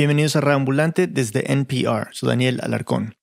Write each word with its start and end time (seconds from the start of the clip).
Bienvenidos 0.00 0.34
a 0.34 0.40
Reambulante 0.40 1.08
desde 1.08 1.52
NPR, 1.52 2.08
soy 2.12 2.30
Daniel 2.30 2.60
Alarcón. 2.62 3.16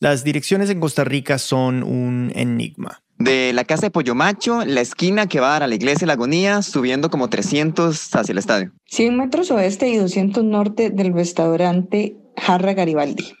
Las 0.00 0.24
direcciones 0.24 0.70
en 0.70 0.80
Costa 0.80 1.04
Rica 1.04 1.36
son 1.36 1.82
un 1.82 2.32
enigma. 2.34 3.02
De 3.18 3.52
la 3.52 3.64
casa 3.64 3.82
de 3.82 3.90
Pollo 3.90 4.14
Macho, 4.14 4.64
la 4.64 4.80
esquina 4.80 5.26
que 5.26 5.40
va 5.40 5.48
a 5.48 5.50
dar 5.50 5.64
a 5.64 5.66
la 5.66 5.74
iglesia 5.74 6.00
de 6.00 6.06
la 6.06 6.12
Agonía, 6.14 6.62
subiendo 6.62 7.10
como 7.10 7.28
300 7.28 8.14
hacia 8.14 8.32
el 8.32 8.38
estadio. 8.38 8.72
100 8.86 9.18
metros 9.18 9.50
oeste 9.50 9.90
y 9.90 9.98
200 9.98 10.42
norte 10.44 10.88
del 10.88 11.12
restaurante 11.12 12.16
Jarra 12.38 12.72
Garibaldi. 12.72 13.34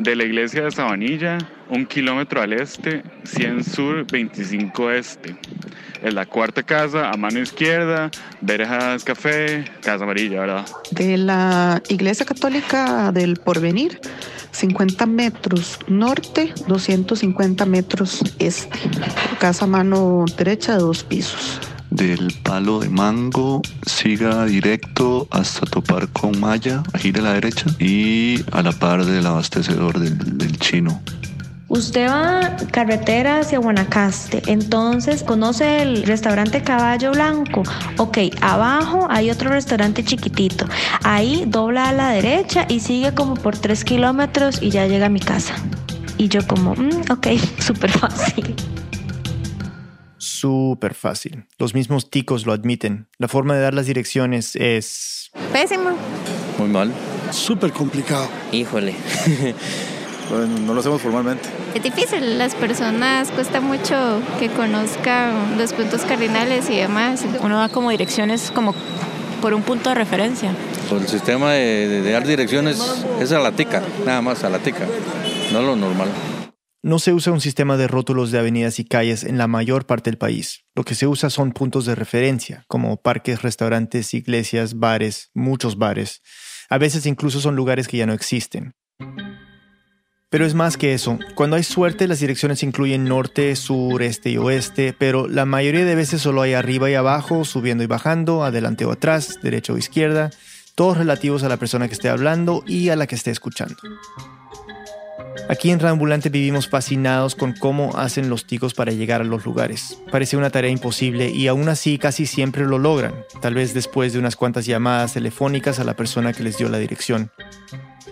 De 0.00 0.16
la 0.16 0.24
iglesia 0.24 0.62
de 0.62 0.70
Sabanilla, 0.70 1.36
un 1.68 1.84
kilómetro 1.84 2.40
al 2.40 2.54
este, 2.54 3.02
100 3.24 3.64
sur, 3.64 4.06
25 4.10 4.90
este. 4.92 5.36
En 6.02 6.14
la 6.14 6.24
cuarta 6.24 6.62
casa, 6.62 7.10
a 7.10 7.16
mano 7.18 7.38
izquierda, 7.38 8.10
Verejas 8.40 9.04
Café, 9.04 9.66
Casa 9.82 10.04
Amarilla, 10.04 10.40
¿verdad? 10.40 10.66
De 10.92 11.18
la 11.18 11.82
iglesia 11.90 12.24
católica 12.24 13.12
del 13.12 13.36
Porvenir, 13.36 14.00
50 14.52 15.04
metros 15.04 15.78
norte, 15.86 16.54
250 16.66 17.66
metros 17.66 18.22
este. 18.38 18.78
Casa 19.38 19.66
a 19.66 19.68
mano 19.68 20.24
derecha 20.38 20.72
de 20.72 20.78
dos 20.78 21.04
pisos 21.04 21.60
del 21.90 22.32
palo 22.42 22.80
de 22.80 22.88
mango, 22.88 23.62
siga 23.86 24.44
directo 24.44 25.26
hasta 25.30 25.66
topar 25.66 26.08
con 26.08 26.38
Maya, 26.38 26.82
gire 26.98 27.20
a 27.20 27.24
la 27.24 27.32
derecha 27.34 27.66
y 27.78 28.42
a 28.52 28.62
la 28.62 28.72
par 28.72 29.04
del 29.04 29.26
abastecedor 29.26 29.98
del, 29.98 30.58
chino. 30.58 31.00
Usted 31.68 32.08
va 32.08 32.56
carretera 32.72 33.40
hacia 33.40 33.60
Guanacaste, 33.60 34.42
entonces 34.46 35.22
conoce 35.22 35.82
el 35.82 36.02
restaurante 36.02 36.62
Caballo 36.62 37.12
Blanco. 37.12 37.62
Ok, 37.96 38.18
abajo 38.40 39.06
hay 39.08 39.30
otro 39.30 39.50
restaurante 39.50 40.02
chiquitito. 40.02 40.66
Ahí 41.04 41.44
dobla 41.46 41.90
a 41.90 41.92
la 41.92 42.10
derecha 42.10 42.66
y 42.68 42.80
sigue 42.80 43.14
como 43.14 43.34
por 43.34 43.56
tres 43.56 43.84
kilómetros 43.84 44.60
y 44.60 44.70
ya 44.70 44.86
llega 44.88 45.06
a 45.06 45.10
mi 45.10 45.20
casa. 45.20 45.54
Y 46.18 46.28
yo 46.28 46.44
como, 46.46 46.74
mm, 46.74 47.12
ok, 47.12 47.28
súper 47.60 47.92
fácil 47.92 48.56
súper 50.40 50.94
fácil. 50.94 51.44
Los 51.58 51.74
mismos 51.74 52.10
ticos 52.10 52.46
lo 52.46 52.52
admiten. 52.52 53.06
La 53.18 53.28
forma 53.28 53.54
de 53.54 53.60
dar 53.60 53.74
las 53.74 53.86
direcciones 53.86 54.56
es... 54.56 55.30
Pésimo. 55.52 55.90
Muy 56.58 56.68
mal. 56.68 56.92
Súper 57.30 57.72
complicado. 57.72 58.28
Híjole. 58.52 58.94
bueno, 60.30 60.58
no 60.60 60.74
lo 60.74 60.80
hacemos 60.80 61.00
formalmente. 61.00 61.48
Es 61.74 61.82
difícil. 61.82 62.38
Las 62.38 62.54
personas 62.54 63.30
cuesta 63.30 63.60
mucho 63.60 64.20
que 64.38 64.48
conozcan 64.48 65.58
los 65.58 65.72
puntos 65.72 66.02
cardinales 66.02 66.68
y 66.70 66.76
demás. 66.76 67.24
Uno 67.40 67.58
da 67.58 67.68
como 67.68 67.90
direcciones 67.90 68.50
como 68.50 68.74
por 69.40 69.54
un 69.54 69.62
punto 69.62 69.90
de 69.90 69.94
referencia. 69.94 70.54
Pues 70.88 71.02
el 71.02 71.08
sistema 71.08 71.52
de, 71.52 72.02
de 72.02 72.10
dar 72.10 72.26
direcciones 72.26 72.78
es 73.20 73.32
a 73.32 73.38
la 73.38 73.52
tica, 73.52 73.82
nada 74.04 74.20
más 74.20 74.44
a 74.44 74.50
la 74.50 74.58
tica, 74.58 74.86
no 75.52 75.62
lo 75.62 75.76
normal. 75.76 76.08
No 76.82 76.98
se 76.98 77.12
usa 77.12 77.30
un 77.30 77.42
sistema 77.42 77.76
de 77.76 77.88
rótulos 77.88 78.30
de 78.30 78.38
avenidas 78.38 78.78
y 78.78 78.86
calles 78.86 79.22
en 79.24 79.36
la 79.36 79.46
mayor 79.46 79.84
parte 79.84 80.08
del 80.08 80.16
país. 80.16 80.64
Lo 80.74 80.82
que 80.82 80.94
se 80.94 81.06
usa 81.06 81.28
son 81.28 81.52
puntos 81.52 81.84
de 81.84 81.94
referencia, 81.94 82.64
como 82.68 82.96
parques, 82.96 83.42
restaurantes, 83.42 84.14
iglesias, 84.14 84.78
bares, 84.78 85.30
muchos 85.34 85.76
bares. 85.76 86.22
A 86.70 86.78
veces 86.78 87.04
incluso 87.04 87.38
son 87.40 87.54
lugares 87.54 87.86
que 87.86 87.98
ya 87.98 88.06
no 88.06 88.14
existen. 88.14 88.72
Pero 90.30 90.46
es 90.46 90.54
más 90.54 90.78
que 90.78 90.94
eso. 90.94 91.18
Cuando 91.34 91.56
hay 91.56 91.64
suerte, 91.64 92.08
las 92.08 92.20
direcciones 92.20 92.62
incluyen 92.62 93.04
norte, 93.04 93.56
sur, 93.56 94.00
este 94.00 94.30
y 94.30 94.38
oeste, 94.38 94.94
pero 94.98 95.28
la 95.28 95.44
mayoría 95.44 95.84
de 95.84 95.94
veces 95.94 96.22
solo 96.22 96.40
hay 96.40 96.54
arriba 96.54 96.88
y 96.88 96.94
abajo, 96.94 97.44
subiendo 97.44 97.84
y 97.84 97.88
bajando, 97.88 98.42
adelante 98.42 98.86
o 98.86 98.92
atrás, 98.92 99.38
derecha 99.42 99.74
o 99.74 99.76
izquierda, 99.76 100.30
todos 100.76 100.96
relativos 100.96 101.42
a 101.42 101.50
la 101.50 101.58
persona 101.58 101.88
que 101.88 101.94
esté 101.94 102.08
hablando 102.08 102.64
y 102.66 102.88
a 102.88 102.96
la 102.96 103.06
que 103.06 103.16
esté 103.16 103.32
escuchando. 103.32 103.76
Aquí 105.48 105.70
en 105.70 105.80
Rambulante 105.80 106.28
vivimos 106.28 106.68
fascinados 106.68 107.34
con 107.34 107.54
cómo 107.54 107.96
hacen 107.96 108.30
los 108.30 108.46
ticos 108.46 108.72
para 108.72 108.92
llegar 108.92 109.20
a 109.20 109.24
los 109.24 109.44
lugares. 109.44 109.98
Parece 110.10 110.36
una 110.36 110.50
tarea 110.50 110.70
imposible 110.70 111.28
y 111.28 111.48
aún 111.48 111.68
así 111.68 111.98
casi 111.98 112.26
siempre 112.26 112.64
lo 112.64 112.78
logran, 112.78 113.14
tal 113.40 113.54
vez 113.54 113.74
después 113.74 114.12
de 114.12 114.20
unas 114.20 114.36
cuantas 114.36 114.66
llamadas 114.66 115.14
telefónicas 115.14 115.80
a 115.80 115.84
la 115.84 115.96
persona 115.96 116.32
que 116.32 116.44
les 116.44 116.56
dio 116.56 116.68
la 116.68 116.78
dirección. 116.78 117.30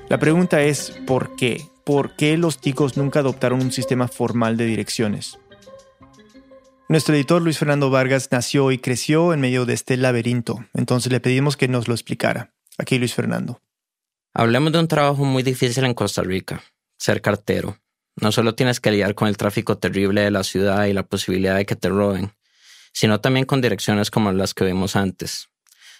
La 0.08 0.18
pregunta 0.18 0.62
es, 0.62 0.90
¿por 1.06 1.36
qué? 1.36 1.64
¿Por 1.84 2.16
qué 2.16 2.36
los 2.36 2.60
ticos 2.60 2.96
nunca 2.96 3.20
adoptaron 3.20 3.62
un 3.62 3.72
sistema 3.72 4.08
formal 4.08 4.56
de 4.56 4.66
direcciones? 4.66 5.38
Nuestro 6.88 7.14
editor 7.14 7.42
Luis 7.42 7.58
Fernando 7.58 7.90
Vargas 7.90 8.28
nació 8.32 8.72
y 8.72 8.78
creció 8.78 9.34
en 9.34 9.40
medio 9.40 9.66
de 9.66 9.74
este 9.74 9.96
laberinto, 9.96 10.64
entonces 10.74 11.12
le 11.12 11.20
pedimos 11.20 11.56
que 11.56 11.68
nos 11.68 11.86
lo 11.86 11.94
explicara. 11.94 12.54
Aquí 12.78 12.98
Luis 12.98 13.14
Fernando. 13.14 13.60
Hablemos 14.34 14.72
de 14.72 14.78
un 14.78 14.88
trabajo 14.88 15.24
muy 15.24 15.42
difícil 15.42 15.84
en 15.84 15.94
Costa 15.94 16.22
Rica, 16.22 16.62
ser 16.98 17.22
cartero. 17.22 17.78
No 18.16 18.32
solo 18.32 18.54
tienes 18.54 18.80
que 18.80 18.90
lidiar 18.90 19.14
con 19.14 19.28
el 19.28 19.36
tráfico 19.36 19.78
terrible 19.78 20.22
de 20.22 20.30
la 20.30 20.44
ciudad 20.44 20.86
y 20.86 20.92
la 20.92 21.04
posibilidad 21.04 21.56
de 21.56 21.66
que 21.66 21.76
te 21.76 21.88
roben, 21.88 22.32
sino 22.92 23.20
también 23.20 23.46
con 23.46 23.60
direcciones 23.60 24.10
como 24.10 24.32
las 24.32 24.54
que 24.54 24.64
vimos 24.64 24.96
antes. 24.96 25.48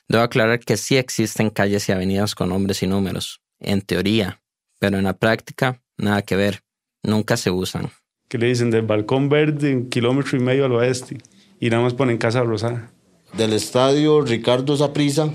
Debo 0.09 0.25
aclarar 0.25 0.61
que 0.61 0.77
sí 0.77 0.97
existen 0.97 1.51
calles 1.51 1.89
y 1.89 1.93
avenidas 1.93 2.35
con 2.35 2.49
nombres 2.49 2.83
y 2.83 2.87
números, 2.87 3.41
en 3.61 3.83
teoría, 3.83 4.43
pero 4.79 4.99
en 4.99 5.05
la 5.05 5.17
práctica 5.17 5.81
nada 5.97 6.23
que 6.23 6.37
ver, 6.37 6.63
nunca 7.03 7.37
se 7.37 7.51
usan. 7.51 7.91
¿Qué 8.29 8.39
le 8.39 8.47
dicen 8.47 8.71
del 8.71 8.83
balcón 8.83 9.29
verde, 9.29 9.75
un 9.75 9.89
kilómetro 9.89 10.37
y 10.39 10.41
medio 10.41 10.65
al 10.65 10.73
oeste, 10.73 11.19
y 11.61 11.71
nada 11.71 11.83
más 11.83 11.95
ponen 11.95 12.19
Casa 12.19 12.43
Rosada. 12.43 12.91
Del 13.35 13.53
estadio 13.53 14.23
Ricardo 14.23 14.77
Zaprisa, 14.77 15.31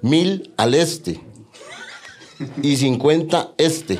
mil 0.00 0.52
al 0.56 0.74
este 0.74 1.20
y 2.62 2.76
50 2.76 3.54
este. 3.58 3.98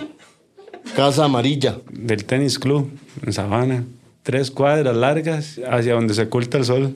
Casa 0.97 1.25
Amarilla. 1.25 1.81
Del 1.91 2.25
tenis 2.25 2.59
club 2.59 2.91
en 3.25 3.33
Sabana. 3.33 3.84
Tres 4.22 4.50
cuadras 4.50 4.97
largas 4.97 5.61
hacia 5.69 5.95
donde 5.95 6.15
se 6.15 6.22
oculta 6.22 6.59
el 6.59 6.65
sol. 6.65 6.95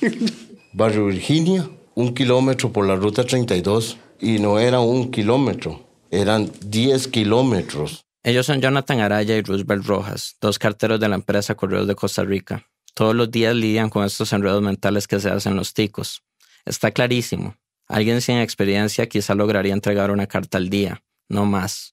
Barrio 0.72 1.06
Virginia, 1.06 1.68
un 1.94 2.14
kilómetro 2.14 2.72
por 2.72 2.86
la 2.86 2.96
ruta 2.96 3.24
32. 3.24 3.98
Y 4.20 4.38
no 4.38 4.58
era 4.58 4.80
un 4.80 5.10
kilómetro, 5.10 5.84
eran 6.10 6.50
10 6.64 7.08
kilómetros. 7.08 8.04
Ellos 8.22 8.46
son 8.46 8.60
Jonathan 8.60 9.00
Araya 9.00 9.36
y 9.36 9.42
Roosevelt 9.42 9.84
Rojas, 9.84 10.36
dos 10.40 10.58
carteros 10.60 11.00
de 11.00 11.08
la 11.08 11.16
empresa 11.16 11.56
Correos 11.56 11.88
de 11.88 11.96
Costa 11.96 12.22
Rica. 12.22 12.68
Todos 12.94 13.16
los 13.16 13.30
días 13.30 13.54
lidian 13.54 13.90
con 13.90 14.04
estos 14.04 14.32
enredos 14.32 14.62
mentales 14.62 15.08
que 15.08 15.18
se 15.18 15.28
hacen 15.28 15.56
los 15.56 15.74
ticos. 15.74 16.22
Está 16.64 16.92
clarísimo. 16.92 17.56
Alguien 17.88 18.20
sin 18.20 18.36
experiencia 18.36 19.08
quizá 19.08 19.34
lograría 19.34 19.74
entregar 19.74 20.12
una 20.12 20.28
carta 20.28 20.56
al 20.58 20.70
día, 20.70 21.02
no 21.28 21.44
más 21.44 21.92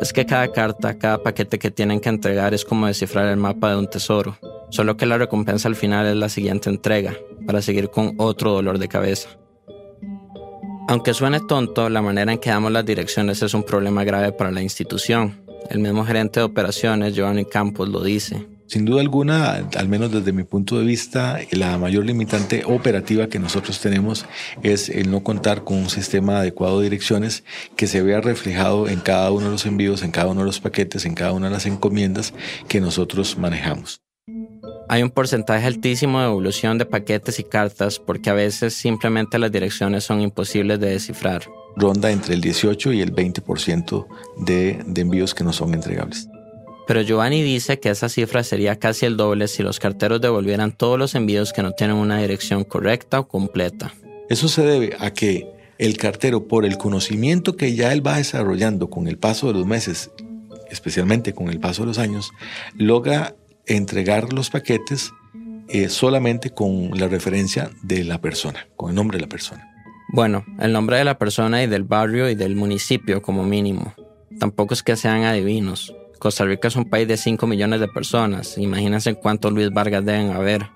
es 0.00 0.12
que 0.12 0.26
cada 0.26 0.52
carta, 0.52 0.98
cada 0.98 1.22
paquete 1.22 1.58
que 1.58 1.70
tienen 1.70 2.00
que 2.00 2.08
entregar 2.08 2.54
es 2.54 2.64
como 2.64 2.86
descifrar 2.86 3.28
el 3.28 3.36
mapa 3.36 3.70
de 3.70 3.76
un 3.76 3.88
tesoro, 3.88 4.36
solo 4.70 4.96
que 4.96 5.06
la 5.06 5.18
recompensa 5.18 5.68
al 5.68 5.76
final 5.76 6.06
es 6.06 6.16
la 6.16 6.28
siguiente 6.28 6.68
entrega, 6.68 7.14
para 7.46 7.62
seguir 7.62 7.90
con 7.90 8.14
otro 8.18 8.52
dolor 8.52 8.78
de 8.78 8.88
cabeza. 8.88 9.28
Aunque 10.88 11.14
suene 11.14 11.40
tonto, 11.40 11.88
la 11.88 12.02
manera 12.02 12.32
en 12.32 12.38
que 12.38 12.50
damos 12.50 12.70
las 12.70 12.86
direcciones 12.86 13.42
es 13.42 13.54
un 13.54 13.64
problema 13.64 14.04
grave 14.04 14.32
para 14.32 14.52
la 14.52 14.62
institución. 14.62 15.42
El 15.68 15.80
mismo 15.80 16.04
gerente 16.04 16.40
de 16.40 16.44
operaciones, 16.44 17.14
Giovanni 17.14 17.44
Campos, 17.44 17.88
lo 17.88 18.02
dice. 18.02 18.46
Sin 18.68 18.84
duda 18.84 19.00
alguna, 19.00 19.68
al 19.76 19.88
menos 19.88 20.10
desde 20.10 20.32
mi 20.32 20.42
punto 20.42 20.78
de 20.78 20.84
vista, 20.84 21.38
la 21.52 21.78
mayor 21.78 22.04
limitante 22.04 22.64
operativa 22.64 23.28
que 23.28 23.38
nosotros 23.38 23.80
tenemos 23.80 24.26
es 24.62 24.88
el 24.88 25.10
no 25.10 25.22
contar 25.22 25.62
con 25.62 25.76
un 25.78 25.88
sistema 25.88 26.40
adecuado 26.40 26.78
de 26.80 26.84
direcciones 26.84 27.44
que 27.76 27.86
se 27.86 28.02
vea 28.02 28.20
reflejado 28.20 28.88
en 28.88 28.98
cada 29.00 29.30
uno 29.30 29.46
de 29.46 29.52
los 29.52 29.66
envíos, 29.66 30.02
en 30.02 30.10
cada 30.10 30.28
uno 30.28 30.40
de 30.40 30.46
los 30.46 30.60
paquetes, 30.60 31.04
en 31.04 31.14
cada 31.14 31.32
una 31.32 31.46
de 31.46 31.52
las 31.52 31.66
encomiendas 31.66 32.34
que 32.66 32.80
nosotros 32.80 33.38
manejamos. 33.38 34.00
Hay 34.88 35.02
un 35.02 35.10
porcentaje 35.10 35.66
altísimo 35.66 36.20
de 36.20 36.26
evolución 36.26 36.78
de 36.78 36.86
paquetes 36.86 37.38
y 37.38 37.44
cartas 37.44 38.00
porque 38.00 38.30
a 38.30 38.34
veces 38.34 38.74
simplemente 38.74 39.38
las 39.38 39.52
direcciones 39.52 40.04
son 40.04 40.20
imposibles 40.20 40.80
de 40.80 40.90
descifrar. 40.90 41.44
Ronda 41.76 42.10
entre 42.10 42.34
el 42.34 42.40
18 42.40 42.92
y 42.92 43.00
el 43.00 43.14
20% 43.14 44.06
de, 44.38 44.82
de 44.86 45.00
envíos 45.00 45.34
que 45.34 45.44
no 45.44 45.52
son 45.52 45.74
entregables. 45.74 46.28
Pero 46.86 47.02
Giovanni 47.02 47.42
dice 47.42 47.80
que 47.80 47.90
esa 47.90 48.08
cifra 48.08 48.44
sería 48.44 48.78
casi 48.78 49.06
el 49.06 49.16
doble 49.16 49.48
si 49.48 49.62
los 49.62 49.80
carteros 49.80 50.20
devolvieran 50.20 50.72
todos 50.72 50.98
los 50.98 51.14
envíos 51.14 51.52
que 51.52 51.62
no 51.62 51.72
tienen 51.72 51.96
una 51.96 52.18
dirección 52.18 52.64
correcta 52.64 53.20
o 53.20 53.28
completa. 53.28 53.92
Eso 54.28 54.48
se 54.48 54.62
debe 54.62 54.96
a 54.98 55.12
que 55.12 55.46
el 55.78 55.96
cartero, 55.98 56.48
por 56.48 56.64
el 56.64 56.78
conocimiento 56.78 57.56
que 57.56 57.74
ya 57.74 57.92
él 57.92 58.06
va 58.06 58.16
desarrollando 58.16 58.88
con 58.88 59.08
el 59.08 59.18
paso 59.18 59.48
de 59.48 59.54
los 59.54 59.66
meses, 59.66 60.10
especialmente 60.70 61.34
con 61.34 61.48
el 61.48 61.60
paso 61.60 61.82
de 61.82 61.88
los 61.88 61.98
años, 61.98 62.30
logra 62.74 63.34
entregar 63.66 64.32
los 64.32 64.50
paquetes 64.50 65.12
eh, 65.68 65.88
solamente 65.88 66.50
con 66.50 66.90
la 66.98 67.08
referencia 67.08 67.70
de 67.82 68.04
la 68.04 68.20
persona, 68.20 68.68
con 68.76 68.90
el 68.90 68.94
nombre 68.94 69.18
de 69.18 69.22
la 69.22 69.28
persona. 69.28 69.68
Bueno, 70.12 70.44
el 70.60 70.72
nombre 70.72 70.98
de 70.98 71.04
la 71.04 71.18
persona 71.18 71.62
y 71.62 71.66
del 71.66 71.82
barrio 71.82 72.30
y 72.30 72.36
del 72.36 72.54
municipio 72.54 73.20
como 73.20 73.42
mínimo. 73.44 73.92
Tampoco 74.38 74.74
es 74.74 74.82
que 74.82 74.96
sean 74.96 75.24
adivinos. 75.24 75.92
Costa 76.18 76.44
Rica 76.44 76.68
es 76.68 76.76
un 76.76 76.88
país 76.88 77.06
de 77.06 77.16
5 77.16 77.46
millones 77.46 77.80
de 77.80 77.88
personas. 77.88 78.56
Imagínense 78.58 79.14
cuántos 79.14 79.52
Luis 79.52 79.70
Vargas 79.70 80.04
deben 80.04 80.30
haber. 80.30 80.70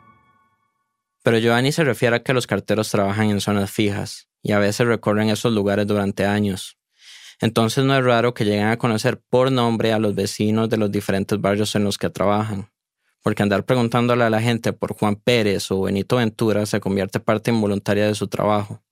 Pero 1.23 1.39
Giovanni 1.39 1.73
se 1.73 1.85
refiere 1.85 2.17
a 2.17 2.23
que 2.23 2.33
los 2.33 2.47
carteros 2.47 2.91
trabajan 2.91 3.31
en 3.31 3.41
zonas 3.41 3.71
fijas, 3.71 4.29
y 4.43 4.53
a 4.53 4.59
veces 4.59 4.87
recorren 4.87 5.29
esos 5.29 5.53
lugares 5.53 5.87
durante 5.87 6.25
años. 6.25 6.79
Entonces 7.41 7.85
no 7.85 7.97
es 7.97 8.05
raro 8.05 8.35
que 8.35 8.45
lleguen 8.45 8.69
a 8.69 8.77
conocer 8.77 9.19
por 9.19 9.51
nombre 9.51 9.93
a 9.93 9.99
los 9.99 10.15
vecinos 10.15 10.69
de 10.69 10.77
los 10.77 10.91
diferentes 10.91 11.41
barrios 11.41 11.75
en 11.75 11.85
los 11.85 11.97
que 11.97 12.11
trabajan, 12.11 12.71
porque 13.23 13.43
andar 13.43 13.65
preguntándole 13.65 14.25
a 14.25 14.31
la 14.31 14.43
gente 14.43 14.73
por 14.73 14.95
Juan 14.95 15.17
Pérez 15.17 15.71
o 15.71 15.83
Benito 15.83 16.17
Ventura 16.17 16.67
se 16.67 16.81
convierte 16.81 17.19
parte 17.19 17.51
involuntaria 17.51 18.07
de 18.07 18.15
su 18.15 18.29
trabajo. 18.29 18.83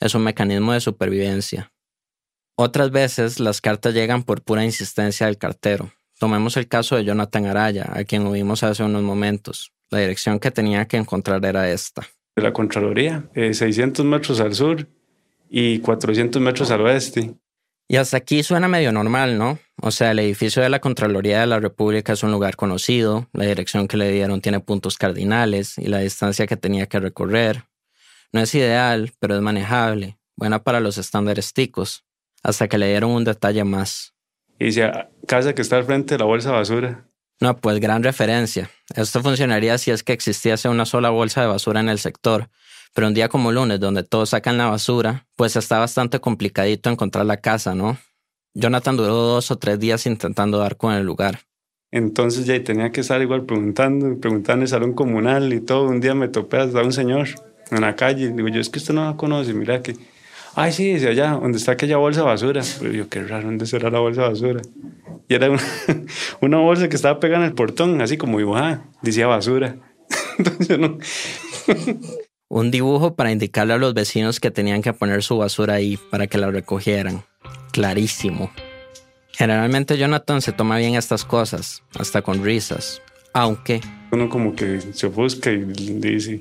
Es 0.00 0.14
un 0.14 0.22
mecanismo 0.22 0.72
de 0.72 0.80
supervivencia. 0.80 1.72
Otras 2.60 2.90
veces 2.90 3.38
las 3.38 3.60
cartas 3.60 3.94
llegan 3.94 4.24
por 4.24 4.42
pura 4.42 4.64
insistencia 4.64 5.26
del 5.26 5.38
cartero. 5.38 5.92
Tomemos 6.18 6.56
el 6.56 6.66
caso 6.66 6.96
de 6.96 7.04
Jonathan 7.04 7.46
Araya, 7.46 7.88
a 7.92 8.02
quien 8.02 8.26
oímos 8.26 8.64
hace 8.64 8.82
unos 8.82 9.04
momentos. 9.04 9.70
La 9.90 10.00
dirección 10.00 10.40
que 10.40 10.50
tenía 10.50 10.84
que 10.86 10.96
encontrar 10.96 11.44
era 11.44 11.70
esta. 11.70 12.04
De 12.34 12.42
la 12.42 12.52
Contraloría, 12.52 13.30
600 13.32 14.04
eh, 14.04 14.08
metros 14.08 14.40
al 14.40 14.54
sur 14.54 14.88
y 15.48 15.78
400 15.78 16.42
metros 16.42 16.72
al 16.72 16.80
oeste. 16.80 17.32
Y 17.86 17.94
hasta 17.94 18.16
aquí 18.16 18.42
suena 18.42 18.66
medio 18.66 18.90
normal, 18.90 19.38
¿no? 19.38 19.60
O 19.80 19.92
sea, 19.92 20.10
el 20.10 20.18
edificio 20.18 20.60
de 20.60 20.68
la 20.68 20.80
Contraloría 20.80 21.38
de 21.38 21.46
la 21.46 21.60
República 21.60 22.14
es 22.14 22.24
un 22.24 22.32
lugar 22.32 22.56
conocido, 22.56 23.28
la 23.34 23.44
dirección 23.44 23.86
que 23.86 23.96
le 23.96 24.10
dieron 24.10 24.40
tiene 24.40 24.58
puntos 24.58 24.98
cardinales 24.98 25.78
y 25.78 25.86
la 25.86 26.00
distancia 26.00 26.48
que 26.48 26.56
tenía 26.56 26.86
que 26.86 26.98
recorrer. 26.98 27.66
No 28.32 28.40
es 28.40 28.52
ideal, 28.56 29.12
pero 29.20 29.36
es 29.36 29.42
manejable, 29.42 30.18
buena 30.34 30.64
para 30.64 30.80
los 30.80 30.98
estándares 30.98 31.52
ticos 31.52 32.04
hasta 32.42 32.68
que 32.68 32.78
le 32.78 32.88
dieron 32.88 33.10
un 33.10 33.24
detalle 33.24 33.64
más. 33.64 34.14
Y 34.58 34.66
dice, 34.66 34.90
casa 35.26 35.54
que 35.54 35.62
está 35.62 35.76
al 35.76 35.84
frente 35.84 36.14
de 36.14 36.18
la 36.18 36.24
bolsa 36.24 36.50
de 36.50 36.56
basura. 36.56 37.04
No, 37.40 37.56
pues 37.56 37.78
gran 37.78 38.02
referencia. 38.02 38.70
Esto 38.96 39.22
funcionaría 39.22 39.78
si 39.78 39.92
es 39.92 40.02
que 40.02 40.12
existiese 40.12 40.68
una 40.68 40.84
sola 40.84 41.10
bolsa 41.10 41.40
de 41.40 41.46
basura 41.46 41.80
en 41.80 41.88
el 41.88 42.00
sector, 42.00 42.48
pero 42.94 43.06
un 43.06 43.14
día 43.14 43.28
como 43.28 43.52
lunes, 43.52 43.78
donde 43.78 44.02
todos 44.02 44.30
sacan 44.30 44.58
la 44.58 44.66
basura, 44.66 45.26
pues 45.36 45.54
está 45.54 45.78
bastante 45.78 46.18
complicadito 46.18 46.90
encontrar 46.90 47.26
la 47.26 47.36
casa, 47.36 47.74
¿no? 47.74 47.96
Jonathan 48.54 48.96
duró 48.96 49.14
dos 49.14 49.52
o 49.52 49.56
tres 49.56 49.78
días 49.78 50.04
intentando 50.06 50.58
dar 50.58 50.76
con 50.76 50.94
el 50.94 51.04
lugar. 51.04 51.40
Entonces 51.92 52.44
ya 52.44 52.62
tenía 52.62 52.90
que 52.90 53.00
estar 53.00 53.22
igual 53.22 53.44
preguntando, 53.44 54.18
preguntando 54.20 54.60
en 54.60 54.62
el 54.62 54.68
salón 54.68 54.92
comunal 54.94 55.52
y 55.52 55.60
todo. 55.60 55.88
Un 55.88 56.00
día 56.00 56.14
me 56.14 56.28
topé 56.28 56.58
hasta 56.58 56.82
un 56.82 56.92
señor 56.92 57.28
en 57.70 57.80
la 57.80 57.94
calle. 57.94 58.30
Digo, 58.32 58.48
yo 58.48 58.60
es 58.60 58.68
que 58.68 58.78
usted 58.78 58.94
no 58.94 59.04
la 59.04 59.16
conoce, 59.16 59.54
mira 59.54 59.80
que 59.82 59.94
ay, 60.58 60.72
sí, 60.72 60.92
dice 60.94 61.08
allá, 61.08 61.30
donde 61.30 61.56
está 61.56 61.72
aquella 61.72 61.98
bolsa 61.98 62.20
de 62.20 62.26
basura. 62.26 62.62
Pero 62.80 62.92
yo, 62.92 63.08
qué 63.08 63.22
raro, 63.22 63.46
¿dónde 63.46 63.64
será 63.64 63.90
la 63.90 64.00
bolsa 64.00 64.22
de 64.22 64.28
basura? 64.28 64.60
Y 65.28 65.34
era 65.34 65.50
una, 65.50 65.62
una 66.40 66.58
bolsa 66.58 66.88
que 66.88 66.96
estaba 66.96 67.20
pegada 67.20 67.44
en 67.44 67.50
el 67.50 67.54
portón, 67.54 68.00
así 68.00 68.16
como 68.16 68.38
dibujada, 68.38 68.84
decía 69.02 69.26
basura. 69.26 69.76
Entonces 70.38 70.78
no. 70.78 70.98
Un 72.48 72.70
dibujo 72.70 73.14
para 73.14 73.30
indicarle 73.30 73.74
a 73.74 73.78
los 73.78 73.94
vecinos 73.94 74.40
que 74.40 74.50
tenían 74.50 74.82
que 74.82 74.92
poner 74.92 75.22
su 75.22 75.38
basura 75.38 75.74
ahí 75.74 75.98
para 76.10 76.26
que 76.26 76.38
la 76.38 76.50
recogieran. 76.50 77.22
Clarísimo. 77.72 78.50
Generalmente 79.32 79.96
Jonathan 79.96 80.42
se 80.42 80.52
toma 80.52 80.78
bien 80.78 80.96
estas 80.96 81.24
cosas, 81.24 81.84
hasta 81.98 82.22
con 82.22 82.42
risas. 82.42 83.00
Aunque... 83.32 83.80
Uno 84.10 84.28
como 84.28 84.56
que 84.56 84.80
se 84.80 85.06
ofusca 85.06 85.52
y 85.52 85.58
dice, 85.64 86.40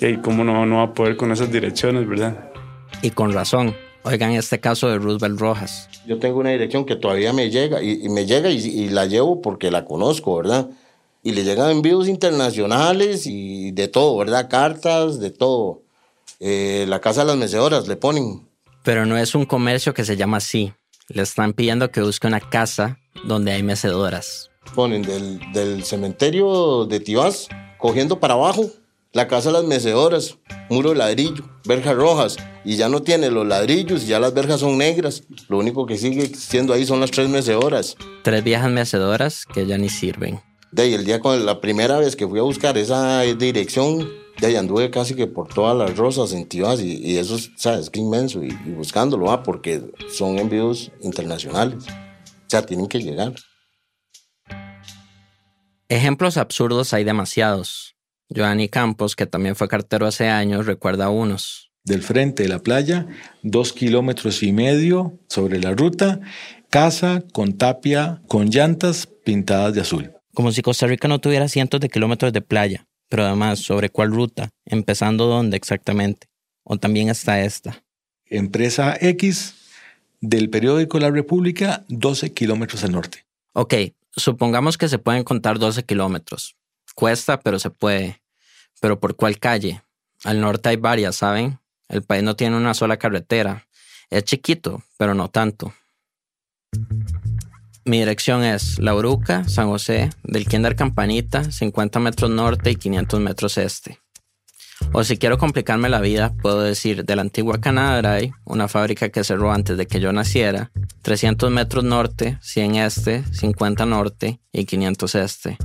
¿y 0.00 0.16
cómo 0.18 0.44
no, 0.44 0.64
no 0.64 0.76
va 0.76 0.82
a 0.84 0.94
poder 0.94 1.16
con 1.16 1.32
esas 1.32 1.52
direcciones, 1.52 2.08
verdad? 2.08 2.48
Y 3.02 3.10
con 3.10 3.32
razón. 3.32 3.76
Oigan 4.02 4.32
este 4.32 4.60
caso 4.60 4.88
de 4.88 4.98
Roosevelt 4.98 5.38
Rojas. 5.38 5.88
Yo 6.06 6.18
tengo 6.18 6.38
una 6.38 6.50
dirección 6.50 6.84
que 6.84 6.96
todavía 6.96 7.32
me 7.32 7.50
llega 7.50 7.82
y, 7.82 8.08
me 8.08 8.26
llega 8.26 8.50
y, 8.50 8.88
la 8.88 9.06
llevo 9.06 9.40
porque 9.42 9.70
la 9.70 9.84
conozco, 9.84 10.36
¿verdad? 10.36 10.68
Y 11.22 11.32
le 11.32 11.44
llegan 11.44 11.70
envíos 11.70 12.08
internacionales 12.08 13.26
y 13.26 13.72
de 13.72 13.88
todo, 13.88 14.16
¿verdad? 14.16 14.48
Cartas, 14.48 15.20
de 15.20 15.30
todo. 15.30 15.82
Eh, 16.40 16.86
la 16.88 17.00
casa 17.00 17.20
de 17.20 17.26
las 17.28 17.36
mecedoras 17.36 17.86
le 17.86 17.96
ponen. 17.96 18.48
Pero 18.82 19.04
no 19.04 19.18
es 19.18 19.34
un 19.34 19.44
comercio 19.44 19.94
que 19.94 20.04
se 20.04 20.16
llama 20.16 20.38
así. 20.38 20.72
Le 21.08 21.22
están 21.22 21.52
pidiendo 21.52 21.90
que 21.90 22.00
busque 22.00 22.26
una 22.26 22.40
casa 22.40 22.98
donde 23.24 23.52
hay 23.52 23.62
mecedoras. 23.62 24.50
Ponen 24.74 25.02
del, 25.02 25.40
del 25.52 25.84
cementerio 25.84 26.84
de 26.86 27.00
Tibás, 27.00 27.48
cogiendo 27.78 28.20
para 28.20 28.34
abajo, 28.34 28.70
la 29.18 29.26
casa 29.26 29.48
de 29.48 29.54
las 29.54 29.64
mecedoras, 29.64 30.38
muro 30.70 30.90
de 30.90 30.94
ladrillo, 30.94 31.42
verjas 31.64 31.96
rojas, 31.96 32.36
y 32.64 32.76
ya 32.76 32.88
no 32.88 33.02
tiene 33.02 33.32
los 33.32 33.44
ladrillos, 33.44 34.04
y 34.04 34.06
ya 34.06 34.20
las 34.20 34.32
verjas 34.32 34.60
son 34.60 34.78
negras. 34.78 35.24
Lo 35.48 35.58
único 35.58 35.86
que 35.86 35.98
sigue 35.98 36.32
siendo 36.36 36.72
ahí 36.72 36.86
son 36.86 37.00
las 37.00 37.10
tres 37.10 37.28
mecedoras. 37.28 37.96
Tres 38.22 38.44
viejas 38.44 38.70
mecedoras 38.70 39.44
que 39.44 39.66
ya 39.66 39.76
ni 39.76 39.88
sirven. 39.88 40.40
De 40.70 40.82
ahí, 40.82 40.94
el 40.94 41.04
día 41.04 41.18
con 41.18 41.44
la 41.44 41.60
primera 41.60 41.98
vez 41.98 42.14
que 42.14 42.28
fui 42.28 42.38
a 42.38 42.42
buscar 42.42 42.78
esa 42.78 43.22
dirección, 43.22 44.08
de 44.38 44.46
ahí 44.46 44.54
anduve 44.54 44.88
casi 44.92 45.16
que 45.16 45.26
por 45.26 45.48
todas 45.48 45.76
las 45.76 45.96
rosas 45.96 46.32
en 46.32 46.46
y, 46.52 47.12
y 47.12 47.16
eso, 47.16 47.38
¿sabes? 47.56 47.90
Que 47.90 47.98
inmenso, 47.98 48.44
y, 48.44 48.56
y 48.66 48.70
buscándolo, 48.70 49.32
¿ah? 49.32 49.42
porque 49.42 49.82
son 50.16 50.38
envíos 50.38 50.92
internacionales. 51.00 51.86
O 51.88 52.46
sea, 52.50 52.64
tienen 52.64 52.86
que 52.86 53.00
llegar. 53.00 53.34
Ejemplos 55.88 56.36
absurdos 56.36 56.92
hay 56.92 57.02
demasiados. 57.02 57.97
Joanny 58.34 58.68
Campos, 58.68 59.16
que 59.16 59.26
también 59.26 59.56
fue 59.56 59.68
cartero 59.68 60.06
hace 60.06 60.28
años, 60.28 60.66
recuerda 60.66 61.10
unos. 61.10 61.70
Del 61.84 62.02
frente 62.02 62.42
de 62.42 62.48
la 62.48 62.58
playa, 62.58 63.06
dos 63.42 63.72
kilómetros 63.72 64.42
y 64.42 64.52
medio 64.52 65.18
sobre 65.28 65.58
la 65.58 65.72
ruta, 65.72 66.20
casa 66.68 67.24
con 67.32 67.56
tapia, 67.56 68.20
con 68.28 68.50
llantas 68.50 69.06
pintadas 69.06 69.74
de 69.74 69.80
azul. 69.80 70.12
Como 70.34 70.52
si 70.52 70.62
Costa 70.62 70.86
Rica 70.86 71.08
no 71.08 71.18
tuviera 71.18 71.48
cientos 71.48 71.80
de 71.80 71.88
kilómetros 71.88 72.32
de 72.32 72.42
playa, 72.42 72.86
pero 73.08 73.24
además, 73.24 73.60
¿sobre 73.60 73.88
cuál 73.90 74.10
ruta? 74.10 74.50
¿Empezando 74.66 75.26
dónde 75.26 75.56
exactamente? 75.56 76.26
¿O 76.62 76.76
también 76.76 77.08
está 77.08 77.40
esta? 77.40 77.82
Empresa 78.26 78.96
X 79.00 79.54
del 80.20 80.50
periódico 80.50 80.98
La 80.98 81.10
República, 81.10 81.84
12 81.88 82.34
kilómetros 82.34 82.84
al 82.84 82.92
norte. 82.92 83.24
Ok, 83.54 83.74
supongamos 84.14 84.76
que 84.76 84.88
se 84.88 84.98
pueden 84.98 85.24
contar 85.24 85.58
12 85.58 85.84
kilómetros. 85.84 86.57
Cuesta, 86.98 87.38
pero 87.38 87.60
se 87.60 87.70
puede. 87.70 88.20
Pero 88.80 88.98
¿por 88.98 89.14
cuál 89.14 89.38
calle? 89.38 89.82
Al 90.24 90.40
norte 90.40 90.70
hay 90.70 90.76
varias, 90.78 91.14
¿saben? 91.14 91.60
El 91.88 92.02
país 92.02 92.24
no 92.24 92.34
tiene 92.34 92.56
una 92.56 92.74
sola 92.74 92.96
carretera. 92.96 93.68
Es 94.10 94.24
chiquito, 94.24 94.82
pero 94.96 95.14
no 95.14 95.28
tanto. 95.28 95.72
Mi 97.84 98.00
dirección 98.00 98.42
es 98.42 98.80
La 98.80 98.96
Uruca, 98.96 99.48
San 99.48 99.68
José, 99.68 100.10
del 100.24 100.48
Kinder 100.48 100.74
Campanita, 100.74 101.52
50 101.52 102.00
metros 102.00 102.32
norte 102.32 102.72
y 102.72 102.74
500 102.74 103.20
metros 103.20 103.58
este. 103.58 104.00
O 104.92 105.04
si 105.04 105.18
quiero 105.18 105.38
complicarme 105.38 105.88
la 105.88 106.00
vida, 106.00 106.34
puedo 106.42 106.62
decir 106.62 107.04
de 107.04 107.14
la 107.14 107.22
antigua 107.22 107.60
Canada 107.60 108.02
Dry, 108.02 108.32
una 108.44 108.66
fábrica 108.66 109.08
que 109.10 109.22
cerró 109.22 109.52
antes 109.52 109.76
de 109.76 109.86
que 109.86 110.00
yo 110.00 110.12
naciera, 110.12 110.72
300 111.02 111.48
metros 111.52 111.84
norte, 111.84 112.38
100 112.42 112.74
este, 112.74 113.24
50 113.32 113.86
norte 113.86 114.40
y 114.50 114.64
500 114.64 115.14
este 115.14 115.58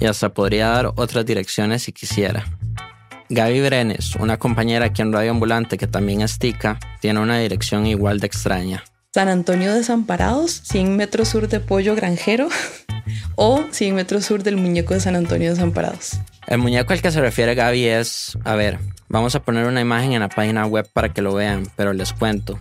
y 0.00 0.06
hasta 0.06 0.30
podría 0.30 0.68
dar 0.68 0.92
otras 0.96 1.24
direcciones 1.26 1.82
si 1.82 1.92
quisiera. 1.92 2.44
Gaby 3.30 3.60
Brenes, 3.60 4.14
una 4.16 4.38
compañera 4.38 4.86
aquí 4.86 5.02
en 5.02 5.12
Radio 5.12 5.32
Ambulante 5.32 5.76
que 5.76 5.86
también 5.86 6.22
es 6.22 6.38
tica, 6.38 6.78
tiene 7.00 7.20
una 7.20 7.38
dirección 7.38 7.86
igual 7.86 8.20
de 8.20 8.26
extraña. 8.26 8.84
San 9.12 9.28
Antonio 9.28 9.74
Desamparados, 9.74 10.62
100 10.64 10.96
metros 10.96 11.28
sur 11.28 11.48
de 11.48 11.60
Pollo 11.60 11.94
Granjero 11.94 12.48
o 13.36 13.64
100 13.70 13.94
metros 13.94 14.24
sur 14.24 14.42
del 14.42 14.56
muñeco 14.56 14.94
de 14.94 15.00
San 15.00 15.16
Antonio 15.16 15.50
Desamparados. 15.50 16.18
El 16.46 16.58
muñeco 16.58 16.92
al 16.92 17.02
que 17.02 17.10
se 17.10 17.20
refiere 17.20 17.54
Gaby 17.54 17.86
es, 17.86 18.38
a 18.44 18.54
ver, 18.54 18.78
vamos 19.08 19.34
a 19.34 19.42
poner 19.42 19.66
una 19.66 19.80
imagen 19.80 20.12
en 20.12 20.20
la 20.20 20.28
página 20.28 20.66
web 20.66 20.88
para 20.92 21.12
que 21.12 21.20
lo 21.20 21.34
vean, 21.34 21.66
pero 21.76 21.92
les 21.92 22.12
cuento. 22.12 22.58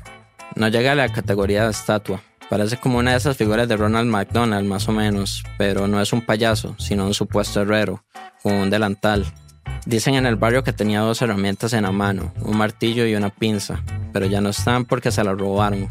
No 0.55 0.67
llega 0.67 0.91
a 0.91 0.95
la 0.95 1.09
categoría 1.09 1.65
de 1.65 1.71
estatua, 1.71 2.21
Parece 2.49 2.77
como 2.77 2.97
una 2.97 3.11
de 3.11 3.17
esas 3.17 3.35
figuras 3.35 3.67
de 3.67 3.75
Ronald 3.75 4.09
McDonald, 4.09 4.65
más 4.65 4.87
o 4.87 4.93
menos, 4.93 5.43
pero 5.57 5.87
no 5.87 6.01
es 6.01 6.13
un 6.13 6.21
payaso, 6.21 6.75
sino 6.79 7.05
un 7.05 7.13
supuesto 7.13 7.61
herrero, 7.61 8.05
con 8.41 8.53
un 8.53 8.69
delantal. 8.69 9.25
Dicen 9.85 10.15
en 10.15 10.25
el 10.25 10.37
barrio 10.37 10.63
que 10.63 10.71
tenía 10.71 11.01
dos 11.01 11.21
herramientas 11.21 11.73
en 11.73 11.83
la 11.83 11.91
mano, 11.91 12.33
un 12.41 12.57
martillo 12.57 13.05
y 13.05 13.15
una 13.15 13.29
pinza, 13.29 13.83
pero 14.13 14.25
ya 14.27 14.39
no 14.39 14.49
están 14.49 14.85
porque 14.85 15.11
se 15.11 15.23
las 15.23 15.37
robaron. 15.37 15.89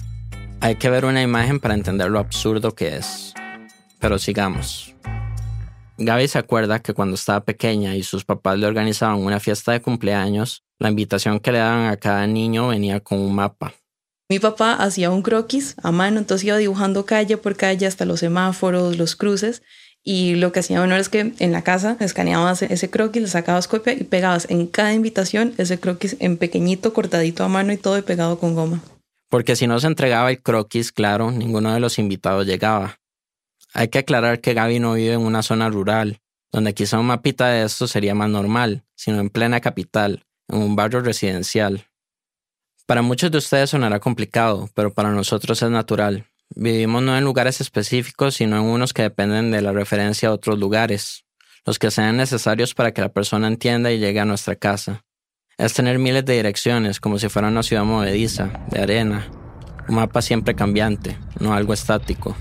Hay 0.60 0.76
que 0.76 0.88
ver 0.88 1.04
una 1.04 1.22
imagen 1.22 1.60
para 1.60 1.74
entender 1.74 2.10
lo 2.10 2.18
absurdo 2.18 2.74
que 2.74 2.96
es. 2.96 3.34
Pero 4.00 4.18
sigamos. 4.18 4.94
Gaby 5.98 6.28
se 6.28 6.38
acuerda 6.38 6.80
que 6.80 6.94
cuando 6.94 7.14
estaba 7.14 7.44
pequeña 7.44 7.96
y 7.96 8.02
sus 8.02 8.24
papás 8.24 8.58
le 8.58 8.66
organizaban 8.66 9.18
una 9.18 9.40
fiesta 9.40 9.72
de 9.72 9.80
cumpleaños, 9.80 10.64
la 10.78 10.88
invitación 10.88 11.40
que 11.40 11.52
le 11.52 11.58
daban 11.58 11.86
a 11.86 11.96
cada 11.96 12.26
niño 12.26 12.68
venía 12.68 13.00
con 13.00 13.18
un 13.18 13.34
mapa. 13.34 13.72
Mi 14.28 14.40
papá 14.40 14.72
hacía 14.72 15.10
un 15.10 15.22
croquis 15.22 15.76
a 15.82 15.92
mano, 15.92 16.18
entonces 16.18 16.44
iba 16.44 16.56
dibujando 16.56 17.06
calle 17.06 17.36
por 17.36 17.56
calle 17.56 17.86
hasta 17.86 18.04
los 18.04 18.20
semáforos, 18.20 18.96
los 18.98 19.14
cruces. 19.14 19.62
Y 20.02 20.34
lo 20.36 20.52
que 20.52 20.60
hacía 20.60 20.82
uno 20.82 20.96
es 20.96 21.08
que 21.08 21.32
en 21.38 21.52
la 21.52 21.62
casa 21.62 21.96
escaneabas 22.00 22.62
ese 22.62 22.90
croquis, 22.90 23.22
le 23.22 23.28
sacabas 23.28 23.68
copia 23.68 23.92
y 23.92 24.04
pegabas 24.04 24.48
en 24.50 24.66
cada 24.66 24.94
invitación 24.94 25.54
ese 25.58 25.78
croquis 25.78 26.16
en 26.20 26.38
pequeñito, 26.38 26.92
cortadito 26.92 27.44
a 27.44 27.48
mano 27.48 27.72
y 27.72 27.76
todo 27.76 28.00
pegado 28.04 28.38
con 28.38 28.54
goma. 28.54 28.82
Porque 29.28 29.56
si 29.56 29.66
no 29.66 29.78
se 29.80 29.86
entregaba 29.86 30.30
el 30.30 30.42
croquis, 30.42 30.92
claro, 30.92 31.30
ninguno 31.30 31.72
de 31.72 31.80
los 31.80 31.98
invitados 31.98 32.46
llegaba. 32.46 32.98
Hay 33.74 33.88
que 33.88 33.98
aclarar 33.98 34.40
que 34.40 34.54
Gaby 34.54 34.78
no 34.78 34.94
vive 34.94 35.14
en 35.14 35.20
una 35.20 35.42
zona 35.42 35.68
rural, 35.68 36.20
donde 36.52 36.72
quizá 36.72 36.98
un 36.98 37.06
mapita 37.06 37.48
de 37.48 37.64
esto 37.64 37.88
sería 37.88 38.14
más 38.14 38.30
normal, 38.30 38.84
sino 38.94 39.20
en 39.20 39.28
plena 39.28 39.60
capital, 39.60 40.24
en 40.48 40.58
un 40.58 40.76
barrio 40.76 41.00
residencial. 41.00 41.85
Para 42.86 43.02
muchos 43.02 43.32
de 43.32 43.38
ustedes 43.38 43.70
sonará 43.70 43.98
complicado, 43.98 44.70
pero 44.72 44.94
para 44.94 45.10
nosotros 45.10 45.60
es 45.60 45.70
natural. 45.70 46.24
Vivimos 46.54 47.02
no 47.02 47.18
en 47.18 47.24
lugares 47.24 47.60
específicos, 47.60 48.36
sino 48.36 48.56
en 48.56 48.62
unos 48.62 48.92
que 48.92 49.02
dependen 49.02 49.50
de 49.50 49.60
la 49.60 49.72
referencia 49.72 50.28
a 50.28 50.32
otros 50.32 50.56
lugares, 50.56 51.24
los 51.64 51.80
que 51.80 51.90
sean 51.90 52.16
necesarios 52.16 52.74
para 52.74 52.92
que 52.92 53.00
la 53.00 53.08
persona 53.08 53.48
entienda 53.48 53.90
y 53.90 53.98
llegue 53.98 54.20
a 54.20 54.24
nuestra 54.24 54.54
casa. 54.54 55.04
Es 55.58 55.74
tener 55.74 55.98
miles 55.98 56.24
de 56.24 56.34
direcciones, 56.34 57.00
como 57.00 57.18
si 57.18 57.28
fuera 57.28 57.48
una 57.48 57.64
ciudad 57.64 57.82
movediza, 57.82 58.64
de 58.70 58.80
arena, 58.80 59.28
un 59.88 59.96
mapa 59.96 60.22
siempre 60.22 60.54
cambiante, 60.54 61.18
no 61.40 61.54
algo 61.54 61.72
estático. 61.72 62.36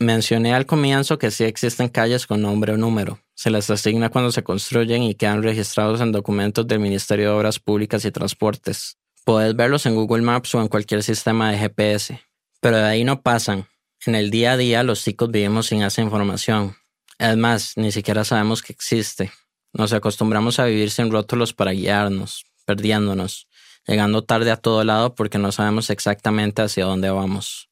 Mencioné 0.00 0.54
al 0.54 0.66
comienzo 0.66 1.18
que 1.18 1.30
sí 1.30 1.44
existen 1.44 1.88
calles 1.88 2.26
con 2.26 2.42
nombre 2.42 2.72
o 2.72 2.76
número. 2.76 3.20
Se 3.42 3.50
las 3.50 3.68
asigna 3.70 4.08
cuando 4.08 4.30
se 4.30 4.44
construyen 4.44 5.02
y 5.02 5.16
quedan 5.16 5.42
registrados 5.42 6.00
en 6.00 6.12
documentos 6.12 6.64
del 6.64 6.78
Ministerio 6.78 7.24
de 7.24 7.34
Obras 7.34 7.58
Públicas 7.58 8.04
y 8.04 8.12
Transportes. 8.12 8.98
Puedes 9.24 9.56
verlos 9.56 9.84
en 9.84 9.96
Google 9.96 10.22
Maps 10.22 10.54
o 10.54 10.60
en 10.60 10.68
cualquier 10.68 11.02
sistema 11.02 11.50
de 11.50 11.58
GPS. 11.58 12.22
Pero 12.60 12.76
de 12.76 12.84
ahí 12.84 13.02
no 13.02 13.20
pasan. 13.20 13.66
En 14.06 14.14
el 14.14 14.30
día 14.30 14.52
a 14.52 14.56
día 14.56 14.84
los 14.84 15.02
chicos 15.02 15.28
vivimos 15.28 15.66
sin 15.66 15.82
esa 15.82 16.00
información. 16.00 16.76
Es 17.18 17.36
más, 17.36 17.76
ni 17.76 17.90
siquiera 17.90 18.22
sabemos 18.22 18.62
que 18.62 18.72
existe. 18.72 19.32
Nos 19.72 19.92
acostumbramos 19.92 20.60
a 20.60 20.66
vivir 20.66 20.92
sin 20.92 21.10
rótulos 21.10 21.52
para 21.52 21.72
guiarnos, 21.72 22.44
perdiéndonos, 22.64 23.48
llegando 23.88 24.22
tarde 24.22 24.52
a 24.52 24.56
todo 24.56 24.84
lado 24.84 25.16
porque 25.16 25.38
no 25.38 25.50
sabemos 25.50 25.90
exactamente 25.90 26.62
hacia 26.62 26.84
dónde 26.84 27.10
vamos. 27.10 27.71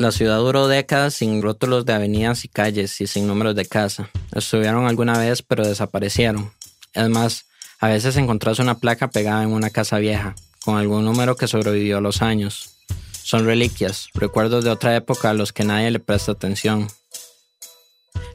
La 0.00 0.12
ciudad 0.12 0.38
duró 0.38 0.68
décadas 0.68 1.14
sin 1.14 1.42
rótulos 1.42 1.84
de 1.84 1.92
avenidas 1.92 2.44
y 2.44 2.48
calles 2.48 3.00
y 3.00 3.08
sin 3.08 3.26
números 3.26 3.56
de 3.56 3.66
casa. 3.66 4.08
Estuvieron 4.32 4.86
alguna 4.86 5.18
vez 5.18 5.42
pero 5.42 5.66
desaparecieron. 5.66 6.52
Es 6.92 7.08
más, 7.08 7.46
a 7.80 7.88
veces 7.88 8.16
encontrás 8.16 8.60
una 8.60 8.78
placa 8.78 9.10
pegada 9.10 9.42
en 9.42 9.50
una 9.50 9.70
casa 9.70 9.98
vieja, 9.98 10.36
con 10.64 10.76
algún 10.76 11.04
número 11.04 11.34
que 11.34 11.48
sobrevivió 11.48 11.98
a 11.98 12.00
los 12.00 12.22
años. 12.22 12.76
Son 13.24 13.44
reliquias, 13.44 14.08
recuerdos 14.14 14.62
de 14.62 14.70
otra 14.70 14.94
época 14.94 15.30
a 15.30 15.34
los 15.34 15.52
que 15.52 15.64
nadie 15.64 15.90
le 15.90 15.98
presta 15.98 16.30
atención. 16.30 16.86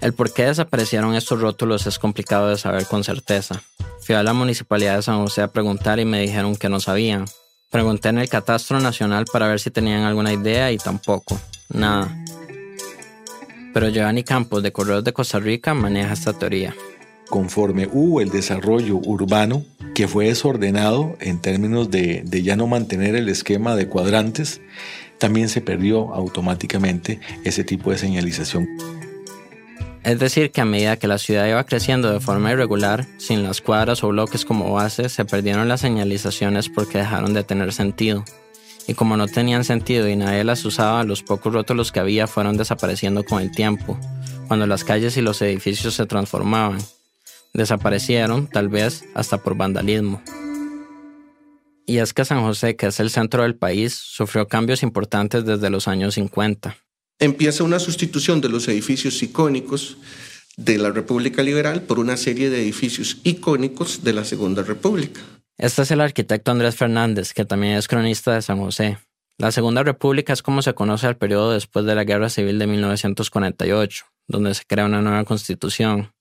El 0.02 0.14
por 0.14 0.34
qué 0.34 0.48
desaparecieron 0.48 1.16
estos 1.16 1.40
rótulos 1.40 1.88
es 1.88 1.98
complicado 1.98 2.50
de 2.50 2.58
saber 2.58 2.88
con 2.88 3.06
certeza. 3.06 3.64
Fui 4.02 4.16
a 4.16 4.24
la 4.24 4.34
municipalidad 4.34 4.98
de 4.98 5.02
San 5.02 5.22
José 5.22 5.42
a 5.42 5.48
preguntar 5.48 5.98
y 6.02 6.04
me 6.04 6.20
dijeron 6.20 6.58
que 6.58 6.68
no 6.68 6.82
sabían. 6.82 7.24
Pregunté 7.74 8.10
en 8.10 8.20
el 8.20 8.30
Catastro 8.30 8.80
Nacional 8.80 9.26
para 9.26 9.48
ver 9.48 9.60
si 9.60 9.72
tenían 9.72 10.04
alguna 10.04 10.32
idea 10.32 10.72
y 10.72 10.78
tampoco. 10.78 11.42
Nada. 11.74 12.16
Pero 13.74 13.90
Giovanni 13.90 14.24
Campos 14.24 14.62
de 14.62 14.72
Correos 14.72 15.04
de 15.04 15.12
Costa 15.12 15.40
Rica 15.40 15.74
maneja 15.74 16.14
esta 16.14 16.34
teoría. 16.34 16.76
Conforme 17.32 17.90
hubo 17.92 18.22
el 18.22 18.30
desarrollo 18.30 18.98
urbano, 18.98 19.66
que 19.96 20.08
fue 20.08 20.26
desordenado 20.26 21.18
en 21.20 21.42
términos 21.42 21.90
de, 21.90 22.22
de 22.24 22.44
ya 22.44 22.56
no 22.56 22.68
mantener 22.68 23.16
el 23.16 23.28
esquema 23.28 23.76
de 23.76 23.88
cuadrantes, 23.88 24.62
también 25.18 25.50
se 25.50 25.62
perdió 25.62 26.14
automáticamente 26.14 27.22
ese 27.44 27.64
tipo 27.64 27.90
de 27.90 27.98
señalización. 27.98 28.68
Es 30.04 30.20
decir, 30.20 30.52
que 30.52 30.62
a 30.62 30.66
medida 30.66 30.98
que 30.98 31.08
la 31.08 31.18
ciudad 31.18 31.48
iba 31.48 31.64
creciendo 31.66 32.12
de 32.12 32.20
forma 32.20 32.52
irregular, 32.52 33.08
sin 33.18 33.44
las 33.44 33.62
cuadras 33.62 34.04
o 34.04 34.10
bloques 34.10 34.46
como 34.46 34.74
base, 34.74 35.10
se 35.10 35.26
perdieron 35.26 35.68
las 35.68 35.82
señalizaciones 35.82 36.70
porque 36.70 36.98
dejaron 36.98 37.34
de 37.34 37.44
tener 37.44 37.72
sentido 37.74 38.26
y 38.88 38.94
como 38.94 39.18
no 39.18 39.28
tenían 39.28 39.64
sentido 39.64 40.08
y 40.08 40.16
nadie 40.16 40.44
las 40.44 40.66
usaba, 40.66 41.04
los 41.04 41.24
pocos 41.24 41.54
rótulos 41.54 41.92
que 41.92 42.00
había 42.00 42.28
fueron 42.28 42.58
desapareciendo 42.58 43.24
con 43.24 43.42
el 43.42 43.52
tiempo, 43.52 43.98
cuando 44.48 44.68
las 44.68 44.84
calles 44.84 45.16
y 45.18 45.22
los 45.22 45.42
edificios 45.42 45.94
se 45.94 46.06
transformaban. 46.06 46.80
Desaparecieron, 47.54 48.48
tal 48.48 48.68
vez, 48.68 49.06
hasta 49.14 49.38
por 49.38 49.56
vandalismo. 49.56 50.22
Y 51.86 51.98
es 51.98 52.14
que 52.14 52.26
San 52.26 52.42
José, 52.42 52.76
que 52.76 52.88
es 52.88 53.00
el 53.00 53.10
centro 53.10 53.44
del 53.44 53.56
país, 53.56 53.94
sufrió 53.94 54.48
cambios 54.48 54.84
importantes 54.84 55.46
desde 55.46 55.70
los 55.70 55.88
años 55.88 56.16
50. 56.16 56.78
Empieza 57.20 57.64
una 57.64 57.80
sustitución 57.80 58.42
de 58.42 58.50
los 58.50 58.68
edificios 58.68 59.22
icónicos 59.24 59.98
de 60.58 60.78
la 60.78 60.92
República 60.92 61.42
Liberal 61.42 61.82
por 61.84 62.00
una 62.00 62.18
serie 62.18 62.50
de 62.50 62.62
edificios 62.62 63.18
icónicos 63.24 64.04
de 64.04 64.14
la 64.14 64.26
Segunda 64.26 64.64
República. 64.64 65.22
Este 65.58 65.84
es 65.84 65.92
el 65.92 66.02
arquitecto 66.02 66.52
Andrés 66.52 66.76
Fernández, 66.76 67.34
que 67.34 67.46
también 67.46 67.74
es 67.74 67.88
cronista 67.88 68.34
de 68.34 68.42
San 68.42 68.60
José. 68.60 68.98
La 69.38 69.52
Segunda 69.52 69.84
República 69.84 70.34
es 70.34 70.42
como 70.42 70.62
se 70.62 70.74
conoce 70.74 71.08
al 71.08 71.18
periodo 71.18 71.54
después 71.54 71.86
de 71.86 71.96
la 71.96 72.04
Guerra 72.04 72.30
Civil 72.30 72.60
de 72.60 72.68
1948, 72.68 74.06
donde 74.28 74.54
se 74.54 74.64
crea 74.66 74.86
una 74.86 75.02
nueva 75.02 75.24
constitución. 75.24 76.12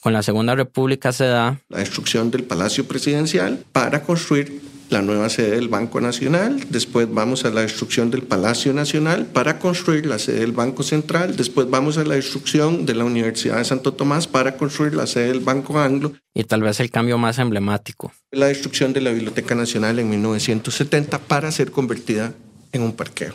Con 0.00 0.12
la 0.12 0.22
Segunda 0.22 0.54
República 0.54 1.12
se 1.12 1.26
da 1.26 1.60
la 1.68 1.78
destrucción 1.78 2.30
del 2.30 2.44
Palacio 2.44 2.86
Presidencial 2.86 3.64
para 3.72 4.02
construir 4.02 4.60
la 4.92 5.02
nueva 5.02 5.28
sede 5.30 5.52
del 5.52 5.68
Banco 5.68 6.00
Nacional, 6.00 6.64
después 6.68 7.12
vamos 7.12 7.44
a 7.44 7.50
la 7.50 7.62
destrucción 7.62 8.10
del 8.10 8.22
Palacio 8.22 8.72
Nacional 8.74 9.26
para 9.26 9.58
construir 9.58 10.06
la 10.06 10.18
sede 10.18 10.40
del 10.40 10.52
Banco 10.52 10.82
Central, 10.82 11.36
después 11.36 11.68
vamos 11.68 11.98
a 11.98 12.04
la 12.04 12.14
destrucción 12.14 12.84
de 12.84 12.94
la 12.94 13.04
Universidad 13.04 13.56
de 13.56 13.64
Santo 13.64 13.94
Tomás 13.94 14.28
para 14.28 14.56
construir 14.56 14.94
la 14.94 15.06
sede 15.06 15.28
del 15.28 15.40
Banco 15.40 15.78
Anglo. 15.80 16.12
Y 16.34 16.44
tal 16.44 16.62
vez 16.62 16.78
el 16.80 16.90
cambio 16.90 17.18
más 17.18 17.38
emblemático. 17.38 18.12
La 18.30 18.46
destrucción 18.46 18.92
de 18.92 19.00
la 19.00 19.10
Biblioteca 19.10 19.54
Nacional 19.54 19.98
en 19.98 20.10
1970 20.10 21.18
para 21.20 21.50
ser 21.50 21.70
convertida 21.70 22.34
en 22.72 22.82
un 22.82 22.92
parqueo. 22.92 23.34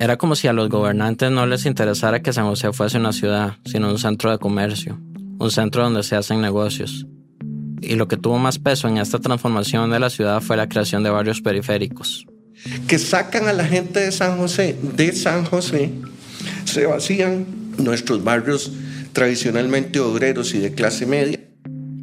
Era 0.00 0.16
como 0.16 0.34
si 0.34 0.48
a 0.48 0.52
los 0.52 0.68
gobernantes 0.68 1.30
no 1.30 1.46
les 1.46 1.66
interesara 1.66 2.22
que 2.22 2.32
San 2.32 2.46
José 2.46 2.72
fuese 2.72 2.98
una 2.98 3.12
ciudad, 3.12 3.58
sino 3.64 3.90
un 3.90 3.98
centro 3.98 4.30
de 4.30 4.38
comercio, 4.38 4.98
un 5.38 5.50
centro 5.50 5.84
donde 5.84 6.02
se 6.02 6.16
hacen 6.16 6.40
negocios 6.40 7.06
y 7.86 7.96
lo 7.96 8.08
que 8.08 8.16
tuvo 8.16 8.38
más 8.38 8.58
peso 8.58 8.88
en 8.88 8.98
esta 8.98 9.18
transformación 9.18 9.90
de 9.90 10.00
la 10.00 10.10
ciudad 10.10 10.40
fue 10.40 10.56
la 10.56 10.68
creación 10.68 11.02
de 11.02 11.10
barrios 11.10 11.40
periféricos. 11.40 12.26
Que 12.86 12.98
sacan 12.98 13.48
a 13.48 13.52
la 13.52 13.64
gente 13.64 14.00
de 14.00 14.12
San 14.12 14.38
José, 14.38 14.76
de 14.82 15.12
San 15.12 15.44
José, 15.44 15.90
se 16.64 16.86
vacían 16.86 17.46
nuestros 17.78 18.24
barrios 18.24 18.72
tradicionalmente 19.12 20.00
obreros 20.00 20.54
y 20.54 20.58
de 20.58 20.72
clase 20.72 21.06
media. 21.06 21.40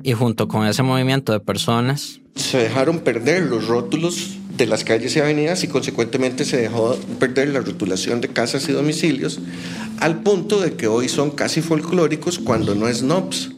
Y 0.04 0.14
junto 0.14 0.48
con 0.48 0.66
ese 0.66 0.84
movimiento 0.84 1.32
de 1.32 1.40
personas, 1.40 2.22
se 2.36 2.58
dejaron 2.58 3.00
perder 3.00 3.44
los 3.44 3.68
rótulos 3.68 4.38
de 4.58 4.66
las 4.66 4.84
calles 4.84 5.16
y 5.16 5.20
avenidas 5.20 5.64
y 5.64 5.68
consecuentemente 5.68 6.46
se 6.46 6.58
dejó 6.58 6.96
perder 7.20 7.50
la 7.50 7.62
rotulación 7.62 8.22
de 8.22 8.30
casas 8.30 8.68
y 8.70 8.72
domicilios 8.72 9.40
al 10.00 10.22
punto 10.22 10.60
de 10.60 10.74
que 10.74 10.88
hoy 10.88 11.10
son 11.10 11.32
casi 11.32 11.62
folclóricos 11.62 12.40
cuando 12.40 12.76
no 12.76 12.88
es 12.88 13.04
NOPS. 13.04 13.52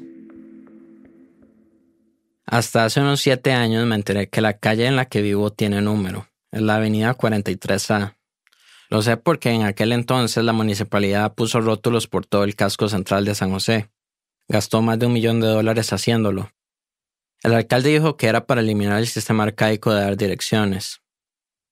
Hasta 2.45 2.85
hace 2.85 2.99
unos 2.99 3.21
siete 3.21 3.53
años 3.53 3.85
me 3.85 3.95
enteré 3.95 4.27
que 4.27 4.41
la 4.41 4.57
calle 4.57 4.85
en 4.85 4.95
la 4.95 5.05
que 5.05 5.21
vivo 5.21 5.51
tiene 5.51 5.81
número. 5.81 6.27
Es 6.51 6.61
la 6.61 6.75
avenida 6.75 7.15
43A. 7.15 8.15
Lo 8.89 9.01
sé 9.01 9.17
porque 9.17 9.49
en 9.49 9.63
aquel 9.63 9.91
entonces 9.91 10.43
la 10.43 10.53
municipalidad 10.53 11.33
puso 11.33 11.61
rótulos 11.61 12.07
por 12.07 12.25
todo 12.25 12.43
el 12.43 12.55
casco 12.55 12.89
central 12.89 13.25
de 13.25 13.33
San 13.33 13.51
José. 13.51 13.89
Gastó 14.47 14.81
más 14.81 14.99
de 14.99 15.05
un 15.05 15.13
millón 15.13 15.39
de 15.39 15.47
dólares 15.47 15.93
haciéndolo. 15.93 16.51
El 17.41 17.53
alcalde 17.53 17.89
dijo 17.89 18.17
que 18.17 18.27
era 18.27 18.45
para 18.45 18.61
eliminar 18.61 18.99
el 18.99 19.07
sistema 19.07 19.43
arcaico 19.43 19.93
de 19.93 20.01
dar 20.01 20.17
direcciones. 20.17 21.01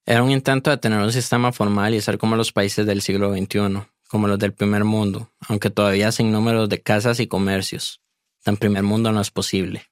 Era 0.05 0.23
un 0.23 0.31
intento 0.31 0.71
de 0.71 0.77
tener 0.77 0.99
un 0.99 1.11
sistema 1.11 1.51
formal 1.51 1.93
y 1.93 2.01
ser 2.01 2.17
como 2.17 2.35
los 2.35 2.51
países 2.51 2.85
del 2.85 3.01
siglo 3.01 3.31
XXI, 3.31 3.83
como 4.07 4.27
los 4.27 4.39
del 4.39 4.53
primer 4.53 4.83
mundo, 4.83 5.29
aunque 5.47 5.69
todavía 5.69 6.11
sin 6.11 6.31
números 6.31 6.69
de 6.69 6.81
casas 6.81 7.19
y 7.19 7.27
comercios. 7.27 8.01
Tan 8.43 8.57
primer 8.57 8.83
mundo 8.83 9.11
no 9.11 9.21
es 9.21 9.29
posible. 9.29 9.90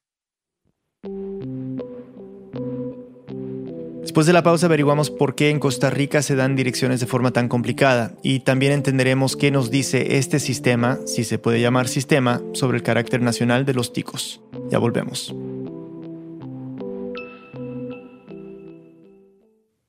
Después 4.10 4.26
de 4.26 4.34
la 4.34 4.44
pausa 4.44 4.66
averiguamos 4.66 5.12
por 5.12 5.36
qué 5.36 5.50
en 5.50 5.60
Costa 5.60 5.90
Rica 5.90 6.22
se 6.22 6.36
dan 6.36 6.56
direcciones 6.56 7.00
de 7.00 7.06
forma 7.06 7.32
tan 7.32 7.48
complicada 7.48 8.16
y 8.24 8.42
también 8.42 8.74
entenderemos 8.74 9.38
qué 9.38 9.52
nos 9.52 9.72
dice 9.72 10.18
este 10.18 10.40
sistema, 10.40 11.00
si 11.06 11.24
se 11.24 11.38
puede 11.38 11.62
llamar 11.62 11.88
sistema, 11.88 12.42
sobre 12.54 12.78
el 12.78 12.84
carácter 12.84 13.22
nacional 13.22 13.66
de 13.66 13.76
los 13.76 13.94
ticos. 13.94 14.42
Ya 14.70 14.78
volvemos. 14.80 15.34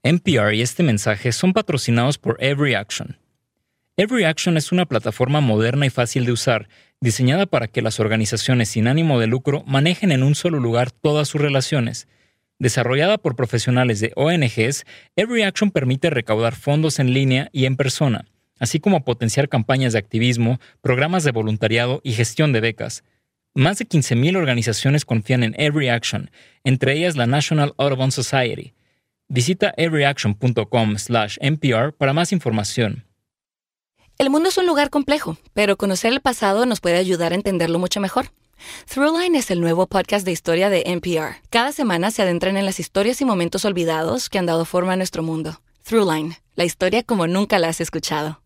NPR 0.03 0.55
y 0.55 0.63
este 0.63 0.83
mensaje 0.83 1.33
son 1.33 1.53
patrocinados 1.53 2.19
por 2.19 2.37
Every 2.43 2.75
Action. 2.75 3.19
Every 3.97 4.25
Action 4.25 4.57
es 4.57 4.71
una 4.71 4.87
plataforma 4.87 5.41
moderna 5.41 5.87
y 5.87 5.91
fácil 5.91 6.25
de 6.25 6.33
usar, 6.33 6.69
diseñada 7.01 7.47
para 7.47 7.69
que 7.69 7.83
las 7.83 8.01
organizaciones 8.01 8.69
sin 8.69 8.89
ánimo 8.89 9.19
de 9.19 9.27
lucro 9.27 9.65
manejen 9.67 10.13
en 10.13 10.23
un 10.23 10.35
solo 10.35 10.61
lugar 10.61 10.91
todas 10.91 11.29
sus 11.29 11.41
relaciones– 11.41 12.09
Desarrollada 12.61 13.19
por 13.19 13.35
profesionales 13.37 14.01
de 14.01 14.13
ONGs, 14.17 14.85
Every 15.17 15.45
Action 15.45 15.71
permite 15.71 16.11
recaudar 16.11 16.55
fondos 16.55 16.99
en 16.99 17.15
línea 17.15 17.49
y 17.53 17.65
en 17.65 17.77
persona, 17.77 18.27
así 18.59 18.81
como 18.81 19.03
potenciar 19.03 19.49
campañas 19.49 19.95
de 19.95 19.99
activismo, 19.99 20.61
programas 20.83 21.25
de 21.25 21.31
voluntariado 21.31 22.03
y 22.05 22.13
gestión 22.13 22.53
de 22.53 22.61
becas. 22.61 23.03
Más 23.55 23.79
de 23.79 23.89
15.000 23.89 24.37
organizaciones 24.37 25.07
confían 25.07 25.43
en 25.43 25.59
Every 25.59 25.89
Action, 25.89 26.31
entre 26.63 26.93
ellas 26.93 27.17
la 27.17 27.27
National 27.27 27.73
Audubon 27.79 28.13
Society. 28.13 28.75
Visita 29.27 29.73
everyaction.com/npr 29.79 31.95
para 31.95 32.13
más 32.13 32.31
información. 32.31 33.07
El 34.21 34.29
mundo 34.29 34.51
es 34.51 34.59
un 34.59 34.67
lugar 34.67 34.91
complejo, 34.91 35.39
pero 35.55 35.79
conocer 35.79 36.13
el 36.13 36.21
pasado 36.21 36.67
nos 36.67 36.81
puede 36.81 36.99
ayudar 36.99 37.33
a 37.33 37.37
entenderlo 37.37 37.79
mucho 37.79 38.01
mejor. 38.01 38.27
Throughline 38.87 39.35
es 39.35 39.51
el 39.51 39.63
nuevo 39.63 39.87
podcast 39.87 40.27
de 40.27 40.31
historia 40.31 40.69
de 40.69 40.83
NPR. 40.85 41.37
Cada 41.49 41.73
semana 41.73 42.11
se 42.11 42.21
adentran 42.21 42.59
en 42.59 42.67
las 42.67 42.81
historias 42.81 43.23
y 43.23 43.25
momentos 43.25 43.65
olvidados 43.65 44.29
que 44.29 44.39
han 44.39 44.45
dado 44.45 44.67
forma 44.67 44.93
a 44.93 44.97
nuestro 44.97 45.23
mundo. 45.23 45.63
Throughline, 45.85 46.37
la 46.55 46.67
historia 46.67 47.03
como 47.03 47.27
nunca 47.29 47.59
la 47.59 47.69
has 47.69 47.81
escuchado. 47.81 48.43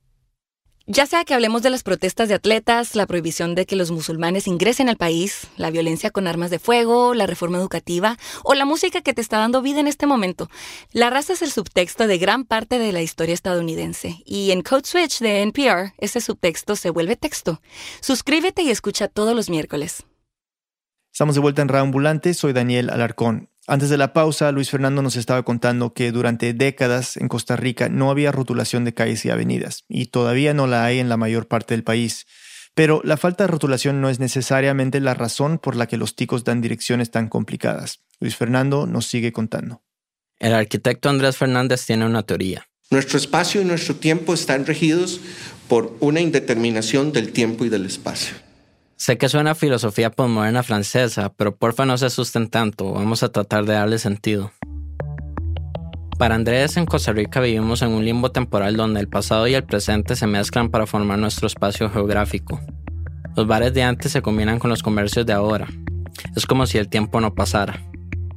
Ya 0.86 1.06
sea 1.06 1.24
que 1.24 1.32
hablemos 1.32 1.62
de 1.62 1.70
las 1.70 1.82
protestas 1.82 2.28
de 2.28 2.34
atletas, 2.34 2.94
la 2.94 3.06
prohibición 3.06 3.54
de 3.54 3.64
que 3.64 3.74
los 3.74 3.90
musulmanes 3.90 4.46
ingresen 4.46 4.90
al 4.90 4.98
país, 4.98 5.46
la 5.56 5.70
violencia 5.70 6.10
con 6.10 6.26
armas 6.26 6.50
de 6.50 6.58
fuego, 6.58 7.14
la 7.14 7.26
reforma 7.26 7.56
educativa 7.56 8.18
o 8.42 8.52
la 8.52 8.66
música 8.66 9.00
que 9.00 9.14
te 9.14 9.22
está 9.22 9.38
dando 9.38 9.62
vida 9.62 9.80
en 9.80 9.86
este 9.86 10.06
momento, 10.06 10.50
la 10.92 11.08
raza 11.08 11.32
es 11.32 11.40
el 11.40 11.50
subtexto 11.50 12.06
de 12.06 12.18
gran 12.18 12.44
parte 12.44 12.78
de 12.78 12.92
la 12.92 13.00
historia 13.00 13.32
estadounidense 13.32 14.22
y 14.26 14.50
en 14.50 14.60
Code 14.60 14.84
Switch 14.84 15.20
de 15.20 15.40
NPR 15.40 15.94
ese 15.96 16.20
subtexto 16.20 16.76
se 16.76 16.90
vuelve 16.90 17.16
texto. 17.16 17.62
Suscríbete 18.02 18.60
y 18.60 18.68
escucha 18.68 19.08
todos 19.08 19.34
los 19.34 19.48
miércoles. 19.48 20.04
Estamos 21.10 21.34
de 21.34 21.40
vuelta 21.40 21.62
en 21.62 21.68
Reambulante, 21.68 22.34
soy 22.34 22.52
Daniel 22.52 22.90
Alarcón. 22.90 23.48
Antes 23.66 23.88
de 23.88 23.96
la 23.96 24.12
pausa, 24.12 24.52
Luis 24.52 24.68
Fernando 24.68 25.00
nos 25.00 25.16
estaba 25.16 25.42
contando 25.42 25.94
que 25.94 26.12
durante 26.12 26.52
décadas 26.52 27.16
en 27.16 27.28
Costa 27.28 27.56
Rica 27.56 27.88
no 27.88 28.10
había 28.10 28.30
rotulación 28.30 28.84
de 28.84 28.92
calles 28.92 29.24
y 29.24 29.30
avenidas, 29.30 29.84
y 29.88 30.06
todavía 30.06 30.52
no 30.52 30.66
la 30.66 30.84
hay 30.84 30.98
en 30.98 31.08
la 31.08 31.16
mayor 31.16 31.48
parte 31.48 31.72
del 31.72 31.82
país. 31.82 32.26
Pero 32.74 33.00
la 33.04 33.16
falta 33.16 33.44
de 33.44 33.48
rotulación 33.48 34.02
no 34.02 34.10
es 34.10 34.20
necesariamente 34.20 35.00
la 35.00 35.14
razón 35.14 35.58
por 35.58 35.76
la 35.76 35.86
que 35.86 35.96
los 35.96 36.14
ticos 36.14 36.44
dan 36.44 36.60
direcciones 36.60 37.10
tan 37.10 37.28
complicadas. 37.28 38.00
Luis 38.20 38.36
Fernando 38.36 38.86
nos 38.86 39.06
sigue 39.06 39.32
contando. 39.32 39.82
El 40.38 40.52
arquitecto 40.52 41.08
Andrés 41.08 41.38
Fernández 41.38 41.86
tiene 41.86 42.04
una 42.04 42.22
teoría. 42.22 42.68
Nuestro 42.90 43.16
espacio 43.16 43.62
y 43.62 43.64
nuestro 43.64 43.96
tiempo 43.96 44.34
están 44.34 44.66
regidos 44.66 45.20
por 45.68 45.96
una 46.00 46.20
indeterminación 46.20 47.12
del 47.12 47.32
tiempo 47.32 47.64
y 47.64 47.70
del 47.70 47.86
espacio. 47.86 48.43
Sé 49.04 49.18
que 49.18 49.28
suena 49.28 49.54
filosofía 49.54 50.10
postmoderna 50.10 50.62
francesa, 50.62 51.30
pero 51.36 51.56
porfa 51.56 51.84
no 51.84 51.98
se 51.98 52.06
asusten 52.06 52.48
tanto, 52.48 52.90
vamos 52.94 53.22
a 53.22 53.30
tratar 53.30 53.66
de 53.66 53.74
darle 53.74 53.98
sentido. 53.98 54.50
Para 56.18 56.36
Andrés, 56.36 56.78
en 56.78 56.86
Costa 56.86 57.12
Rica 57.12 57.40
vivimos 57.40 57.82
en 57.82 57.90
un 57.90 58.02
limbo 58.02 58.32
temporal 58.32 58.78
donde 58.78 59.00
el 59.00 59.08
pasado 59.10 59.46
y 59.46 59.52
el 59.52 59.64
presente 59.64 60.16
se 60.16 60.26
mezclan 60.26 60.70
para 60.70 60.86
formar 60.86 61.18
nuestro 61.18 61.46
espacio 61.46 61.90
geográfico. 61.90 62.58
Los 63.36 63.46
bares 63.46 63.74
de 63.74 63.82
antes 63.82 64.10
se 64.10 64.22
combinan 64.22 64.58
con 64.58 64.70
los 64.70 64.82
comercios 64.82 65.26
de 65.26 65.34
ahora. 65.34 65.68
Es 66.34 66.46
como 66.46 66.66
si 66.66 66.78
el 66.78 66.88
tiempo 66.88 67.20
no 67.20 67.34
pasara. 67.34 67.82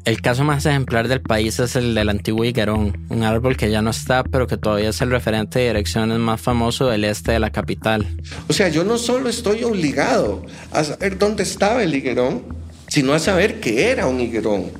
El 0.07 0.21
caso 0.21 0.45
más 0.45 0.65
ejemplar 0.65 1.09
del 1.09 1.19
país 1.19 1.59
es 1.59 1.75
el 1.75 1.93
del 1.93 2.07
antiguo 2.07 2.45
higuerón, 2.45 3.05
un 3.09 3.23
árbol 3.23 3.57
que 3.57 3.69
ya 3.69 3.81
no 3.81 3.89
está, 3.89 4.23
pero 4.23 4.47
que 4.47 4.55
todavía 4.55 4.87
es 4.87 5.01
el 5.01 5.11
referente 5.11 5.59
de 5.59 5.67
direcciones 5.67 6.17
más 6.17 6.39
famoso 6.39 6.87
del 6.87 7.03
este 7.03 7.33
de 7.33 7.41
la 7.41 7.49
capital. 7.49 8.07
O 8.47 8.53
sea, 8.53 8.69
yo 8.69 8.85
no 8.85 8.97
solo 8.97 9.27
estoy 9.27 9.65
obligado 9.65 10.45
a 10.71 10.85
saber 10.85 11.17
dónde 11.17 11.43
estaba 11.43 11.83
el 11.83 11.93
higuerón, 11.93 12.41
sino 12.87 13.11
a 13.11 13.19
saber 13.19 13.59
que 13.59 13.91
era 13.91 14.07
un 14.07 14.21
higuerón. 14.21 14.71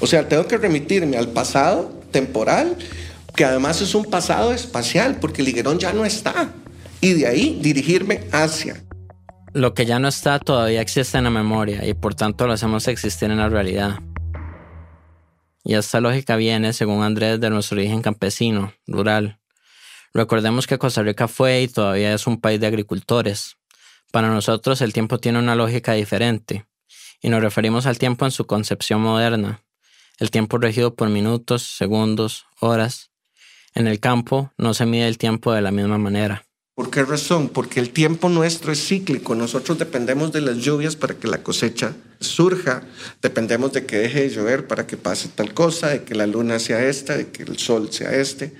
O 0.00 0.06
sea, 0.06 0.26
tengo 0.26 0.46
que 0.46 0.56
remitirme 0.56 1.18
al 1.18 1.28
pasado 1.28 2.00
temporal, 2.10 2.74
que 3.36 3.44
además 3.44 3.82
es 3.82 3.94
un 3.94 4.06
pasado 4.06 4.54
espacial, 4.54 5.18
porque 5.20 5.42
el 5.42 5.48
higuerón 5.48 5.78
ya 5.78 5.92
no 5.92 6.06
está, 6.06 6.52
y 7.02 7.12
de 7.12 7.26
ahí 7.26 7.58
dirigirme 7.60 8.22
hacia. 8.32 8.82
Lo 9.52 9.74
que 9.74 9.86
ya 9.86 9.98
no 9.98 10.08
está 10.08 10.38
todavía 10.38 10.80
existe 10.80 11.18
en 11.18 11.24
la 11.24 11.30
memoria 11.30 11.84
y 11.84 11.94
por 11.94 12.14
tanto 12.14 12.46
lo 12.46 12.52
hacemos 12.52 12.86
existir 12.86 13.30
en 13.30 13.38
la 13.38 13.48
realidad. 13.48 13.98
Y 15.68 15.74
esta 15.74 16.00
lógica 16.00 16.36
viene, 16.36 16.72
según 16.72 17.02
Andrés, 17.02 17.40
de 17.40 17.50
nuestro 17.50 17.76
origen 17.76 18.00
campesino, 18.00 18.72
rural. 18.86 19.38
Recordemos 20.14 20.66
que 20.66 20.78
Costa 20.78 21.02
Rica 21.02 21.28
fue 21.28 21.60
y 21.60 21.68
todavía 21.68 22.14
es 22.14 22.26
un 22.26 22.40
país 22.40 22.58
de 22.58 22.66
agricultores. 22.66 23.58
Para 24.10 24.28
nosotros 24.28 24.80
el 24.80 24.94
tiempo 24.94 25.18
tiene 25.18 25.38
una 25.38 25.54
lógica 25.54 25.92
diferente, 25.92 26.64
y 27.20 27.28
nos 27.28 27.42
referimos 27.42 27.84
al 27.84 27.98
tiempo 27.98 28.24
en 28.24 28.30
su 28.30 28.46
concepción 28.46 29.02
moderna, 29.02 29.62
el 30.18 30.30
tiempo 30.30 30.56
regido 30.56 30.94
por 30.94 31.10
minutos, 31.10 31.64
segundos, 31.64 32.46
horas. 32.60 33.10
En 33.74 33.86
el 33.88 34.00
campo 34.00 34.50
no 34.56 34.72
se 34.72 34.86
mide 34.86 35.06
el 35.06 35.18
tiempo 35.18 35.52
de 35.52 35.60
la 35.60 35.70
misma 35.70 35.98
manera. 35.98 36.47
¿Por 36.78 36.90
qué 36.90 37.02
razón? 37.02 37.48
Porque 37.48 37.80
el 37.80 37.90
tiempo 37.90 38.28
nuestro 38.28 38.70
es 38.70 38.86
cíclico. 38.86 39.34
Nosotros 39.34 39.80
dependemos 39.80 40.30
de 40.30 40.42
las 40.42 40.58
lluvias 40.58 40.94
para 40.94 41.14
que 41.14 41.26
la 41.26 41.42
cosecha 41.42 41.96
surja. 42.20 42.84
Dependemos 43.20 43.72
de 43.72 43.84
que 43.84 43.96
deje 43.98 44.20
de 44.20 44.30
llover 44.30 44.68
para 44.68 44.86
que 44.86 44.96
pase 44.96 45.28
tal 45.34 45.52
cosa, 45.54 45.88
de 45.88 46.04
que 46.04 46.14
la 46.14 46.28
luna 46.28 46.60
sea 46.60 46.86
esta, 46.86 47.16
de 47.16 47.30
que 47.30 47.42
el 47.42 47.58
sol 47.58 47.88
sea 47.90 48.14
este. 48.14 48.52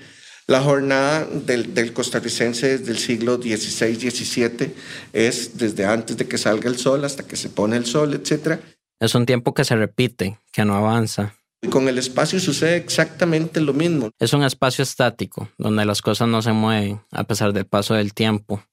La 0.47 0.59
jornada 0.59 1.29
del, 1.31 1.93
costarricense 1.93 2.79
desde 2.79 2.91
el 2.91 2.97
siglo 2.97 3.37
XVI, 3.37 3.95
XVII 3.95 4.73
es 5.13 5.57
desde 5.57 5.85
antes 5.85 6.17
de 6.17 6.27
que 6.27 6.37
salga 6.37 6.69
el 6.69 6.77
sol 6.77 7.05
hasta 7.05 7.25
que 7.25 7.37
se 7.37 7.47
pone 7.47 7.77
el 7.77 7.85
sol, 7.85 8.13
etc. 8.13 8.59
Es 8.99 9.15
un 9.15 9.25
tiempo 9.25 9.53
que 9.53 9.63
se 9.63 9.77
repite, 9.77 10.37
que 10.51 10.65
no 10.65 10.75
avanza. 10.75 11.38
Y 11.61 11.67
con 11.67 11.87
el 11.89 11.97
espacio 11.97 12.39
sucede 12.39 12.77
exactamente 12.77 13.59
lo 13.59 13.73
mismo. 13.73 14.11
Es 14.17 14.33
un 14.33 14.43
espacio 14.43 14.83
estático, 14.83 15.49
donde 15.57 15.85
las 15.85 16.01
cosas 16.01 16.27
no 16.27 16.41
se 16.41 16.53
mueven 16.53 17.01
a 17.11 17.25
pesar 17.25 17.51
del 17.51 17.65
paso 17.65 17.95
del 17.95 18.13
tiempo. 18.13 18.63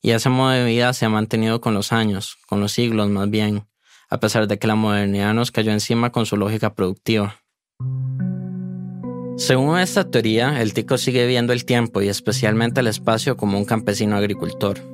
Y 0.00 0.12
de 0.50 0.64
vida 0.64 0.92
se 0.92 1.04
ha 1.04 1.08
mantenido 1.08 1.60
con 1.60 1.74
los 1.74 1.92
años, 1.92 2.36
con 2.46 2.60
los 2.60 2.72
siglos 2.72 3.08
más 3.08 3.30
bien, 3.30 3.66
a 4.08 4.20
pesar 4.20 4.46
de 4.46 4.58
que 4.58 4.66
la 4.66 4.74
modernidad 4.74 5.34
nos 5.34 5.50
cayó 5.50 5.72
encima 5.72 6.12
con 6.12 6.26
su 6.26 6.36
lógica 6.36 6.74
productiva. 6.74 7.40
Según 9.36 9.78
esta 9.78 10.10
teoría, 10.10 10.62
el 10.62 10.74
tico 10.74 10.96
sigue 10.96 11.26
viendo 11.26 11.52
el 11.52 11.64
tiempo 11.64 12.00
y 12.00 12.08
especialmente 12.08 12.80
el 12.80 12.86
espacio 12.86 13.36
como 13.36 13.58
un 13.58 13.64
campesino 13.64 14.16
agricultor. 14.16 14.93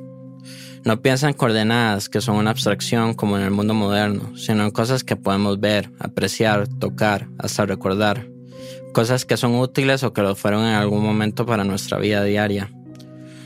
No 0.82 1.02
piensa 1.02 1.28
en 1.28 1.34
coordenadas 1.34 2.08
que 2.08 2.22
son 2.22 2.36
una 2.36 2.50
abstracción 2.50 3.12
como 3.12 3.36
en 3.36 3.42
el 3.42 3.50
mundo 3.50 3.74
moderno, 3.74 4.34
sino 4.36 4.64
en 4.64 4.70
cosas 4.70 5.04
que 5.04 5.14
podemos 5.14 5.60
ver, 5.60 5.90
apreciar, 5.98 6.68
tocar, 6.68 7.28
hasta 7.38 7.66
recordar. 7.66 8.26
Cosas 8.94 9.26
que 9.26 9.36
son 9.36 9.56
útiles 9.56 10.02
o 10.04 10.14
que 10.14 10.22
lo 10.22 10.34
fueron 10.34 10.62
en 10.62 10.74
algún 10.74 11.04
momento 11.04 11.44
para 11.44 11.64
nuestra 11.64 11.98
vida 11.98 12.24
diaria. 12.24 12.70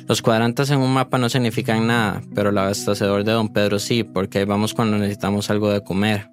Los 0.07 0.23
cuadrantes 0.23 0.71
en 0.71 0.79
un 0.79 0.93
mapa 0.93 1.19
no 1.19 1.29
significan 1.29 1.87
nada, 1.89 2.23
pero 2.35 2.51
el 2.51 2.59
abastecedor 2.59 3.25
de 3.25 3.33
Don 3.33 3.53
Pedro 3.53 3.81
sí, 3.81 4.05
porque 4.05 4.39
ahí 4.39 4.45
vamos 4.45 4.73
cuando 4.73 4.97
necesitamos 4.97 5.51
algo 5.51 5.71
de 5.71 5.83
comer. 5.83 6.29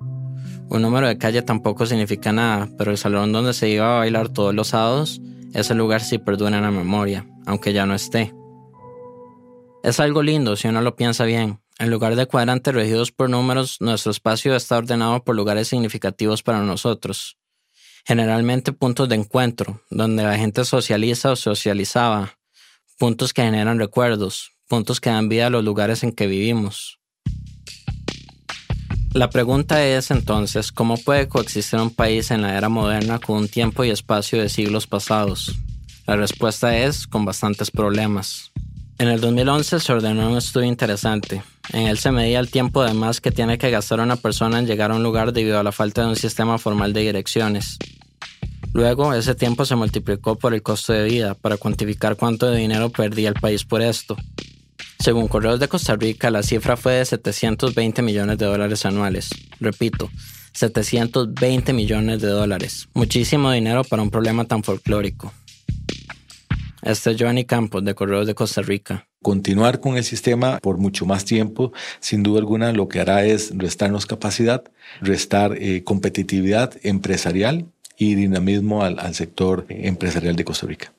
Un 0.70 0.84
número 0.84 1.08
de 1.08 1.18
calle 1.18 1.42
tampoco 1.42 1.86
significa 1.86 2.32
nada, 2.32 2.70
pero 2.78 2.92
el 2.92 2.98
salón 2.98 3.32
donde 3.32 3.54
se 3.54 3.70
iba 3.70 3.96
a 3.96 4.00
bailar 4.00 4.30
todos 4.30 4.54
los 4.54 4.70
sábados, 4.70 5.20
ese 5.54 5.74
lugar 5.74 6.02
sí 6.02 6.18
perdura 6.20 6.58
en 6.58 6.64
la 6.64 6.72
memoria, 6.72 7.26
aunque 7.46 7.74
ya 7.74 7.86
no 7.86 7.96
esté. 7.96 8.34
Es 9.84 10.00
algo 10.00 10.22
lindo 10.22 10.56
si 10.56 10.68
uno 10.68 10.82
lo 10.82 10.96
piensa 10.96 11.26
bien. 11.26 11.60
En 11.80 11.90
lugar 11.90 12.16
de 12.16 12.28
cuadrantes 12.28 12.74
regidos 12.74 13.12
por 13.12 13.32
números, 13.32 13.78
nuestro 13.80 14.12
espacio 14.12 14.56
está 14.56 14.78
ordenado 14.78 15.24
por 15.24 15.36
lugares 15.36 15.70
significativos 15.70 16.44
para 16.44 16.62
nosotros. 16.62 17.38
Generalmente 18.06 18.74
puntos 18.74 19.10
de 19.10 19.16
encuentro, 19.16 19.82
donde 19.90 20.22
la 20.22 20.38
gente 20.38 20.66
socializa 20.66 21.32
o 21.32 21.36
socializaba, 21.36 22.38
puntos 23.00 23.34
que 23.34 23.42
generan 23.42 23.80
recuerdos, 23.80 24.52
puntos 24.68 25.02
que 25.02 25.10
dan 25.10 25.30
vida 25.30 25.48
a 25.48 25.50
los 25.50 25.64
lugares 25.64 26.04
en 26.04 26.12
que 26.12 26.28
vivimos. 26.28 27.00
La 29.14 29.32
pregunta 29.32 29.84
es 29.84 30.12
entonces, 30.12 30.72
¿cómo 30.72 30.96
puede 30.98 31.28
coexistir 31.28 31.80
un 31.80 31.94
país 31.94 32.30
en 32.30 32.44
la 32.44 32.56
era 32.56 32.70
moderna 32.70 33.18
con 33.18 33.38
un 33.38 33.48
tiempo 33.50 33.84
y 33.84 33.90
espacio 33.90 34.40
de 34.40 34.50
siglos 34.50 34.86
pasados? 34.86 35.56
La 36.06 36.16
respuesta 36.16 36.78
es 36.78 37.08
con 37.08 37.26
bastantes 37.26 37.72
problemas. 37.72 38.52
En 39.02 39.08
el 39.08 39.20
2011 39.20 39.80
se 39.80 39.94
ordenó 39.94 40.30
un 40.30 40.38
estudio 40.38 40.68
interesante. 40.68 41.42
En 41.74 41.88
él 41.88 41.98
se 41.98 42.12
medía 42.12 42.40
el 42.40 42.52
tiempo 42.52 42.84
de 42.84 42.94
más 42.94 43.20
que 43.20 43.32
tiene 43.32 43.58
que 43.58 43.72
gastar 43.72 44.00
una 44.00 44.16
persona 44.16 44.60
en 44.60 44.68
llegar 44.68 44.92
a 44.92 44.96
un 44.96 45.02
lugar 45.02 45.34
debido 45.34 45.60
a 45.60 45.64
la 45.64 45.72
falta 45.72 46.04
de 46.04 46.10
un 46.10 46.16
sistema 46.16 46.60
formal 46.60 46.94
de 46.94 47.02
direcciones. 47.02 47.80
Luego, 48.74 49.12
ese 49.16 49.34
tiempo 49.34 49.66
se 49.66 49.76
multiplicó 49.76 50.38
por 50.38 50.54
el 50.54 50.62
costo 50.62 50.94
de 50.94 51.06
vida 51.06 51.34
para 51.34 51.58
cuantificar 51.58 52.16
cuánto 52.16 52.52
de 52.52 52.60
dinero 52.60 52.92
perdía 52.92 53.30
el 53.30 53.34
país 53.34 53.64
por 53.64 53.82
esto. 53.82 54.16
Según 55.00 55.28
Correos 55.28 55.60
de 55.60 55.68
Costa 55.68 55.96
Rica, 55.96 56.30
la 56.30 56.44
cifra 56.44 56.78
fue 56.78 56.94
de 56.94 57.06
720 57.06 58.04
millones 58.04 58.38
de 58.38 58.46
dólares 58.46 58.86
anuales. 58.86 59.30
Repito, 59.60 60.12
720 60.54 61.74
millones 61.74 62.22
de 62.22 62.28
dólares. 62.28 62.88
Muchísimo 62.94 63.50
dinero 63.52 63.84
para 63.84 64.04
un 64.04 64.12
problema 64.12 64.46
tan 64.46 64.62
folclórico. 64.62 65.34
Este 66.82 67.12
es 67.12 67.18
Giovanni 67.18 67.46
Campos 67.46 67.84
de 67.84 67.94
Correos 67.94 68.26
de 68.26 68.36
Costa 68.36 68.62
Rica. 68.62 69.08
Continuar 69.22 69.80
con 69.80 69.98
el 69.98 70.04
sistema 70.04 70.58
por 70.60 70.78
mucho 70.78 71.06
más 71.06 71.26
tiempo, 71.26 71.74
sin 72.00 72.24
duda 72.24 72.40
alguna, 72.40 72.72
lo 72.74 72.88
que 72.88 73.00
hará 73.00 73.24
es 73.24 73.52
restarnos 73.56 74.08
capacidad, 74.08 74.64
restar 75.00 75.56
eh, 75.60 75.84
competitividad 75.84 76.74
empresarial 76.82 77.66
y 77.98 78.16
dinamismo 78.16 78.84
al, 78.84 78.98
al 79.00 79.14
sector 79.14 79.66
empresarial 79.70 80.36
de 80.36 80.44
Costa 80.44 80.66
Rica. 80.66 80.94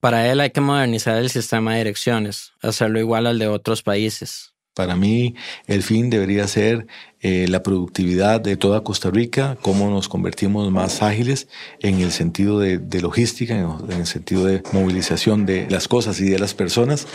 Para 0.00 0.30
él 0.30 0.38
hay 0.38 0.50
que 0.50 0.60
modernizar 0.60 1.16
el 1.18 1.30
sistema 1.30 1.72
de 1.72 1.78
direcciones, 1.78 2.52
hacerlo 2.62 3.00
igual 3.00 3.26
al 3.26 3.40
de 3.40 3.48
otros 3.48 3.82
países. 3.82 4.54
Para 4.78 4.94
mí 4.94 5.34
el 5.66 5.82
fin 5.82 6.08
debería 6.08 6.46
ser 6.46 6.86
eh, 7.20 7.46
la 7.48 7.64
productividad 7.64 8.40
de 8.40 8.56
toda 8.56 8.84
Costa 8.84 9.10
Rica, 9.10 9.58
cómo 9.60 9.90
nos 9.90 10.08
convertimos 10.08 10.70
más 10.70 11.02
ágiles 11.02 11.48
en 11.80 11.98
el 11.98 12.12
sentido 12.12 12.60
de, 12.60 13.00
logística, 13.00 13.58
en, 13.58 13.90
el 13.90 14.06
sentido 14.06 14.44
de 14.44 14.62
movilización 14.72 15.46
de 15.46 15.68
las 15.68 15.88
cosas 15.88 16.20
y 16.20 16.30
de 16.30 16.38
las 16.38 16.54
personas. 16.54 17.08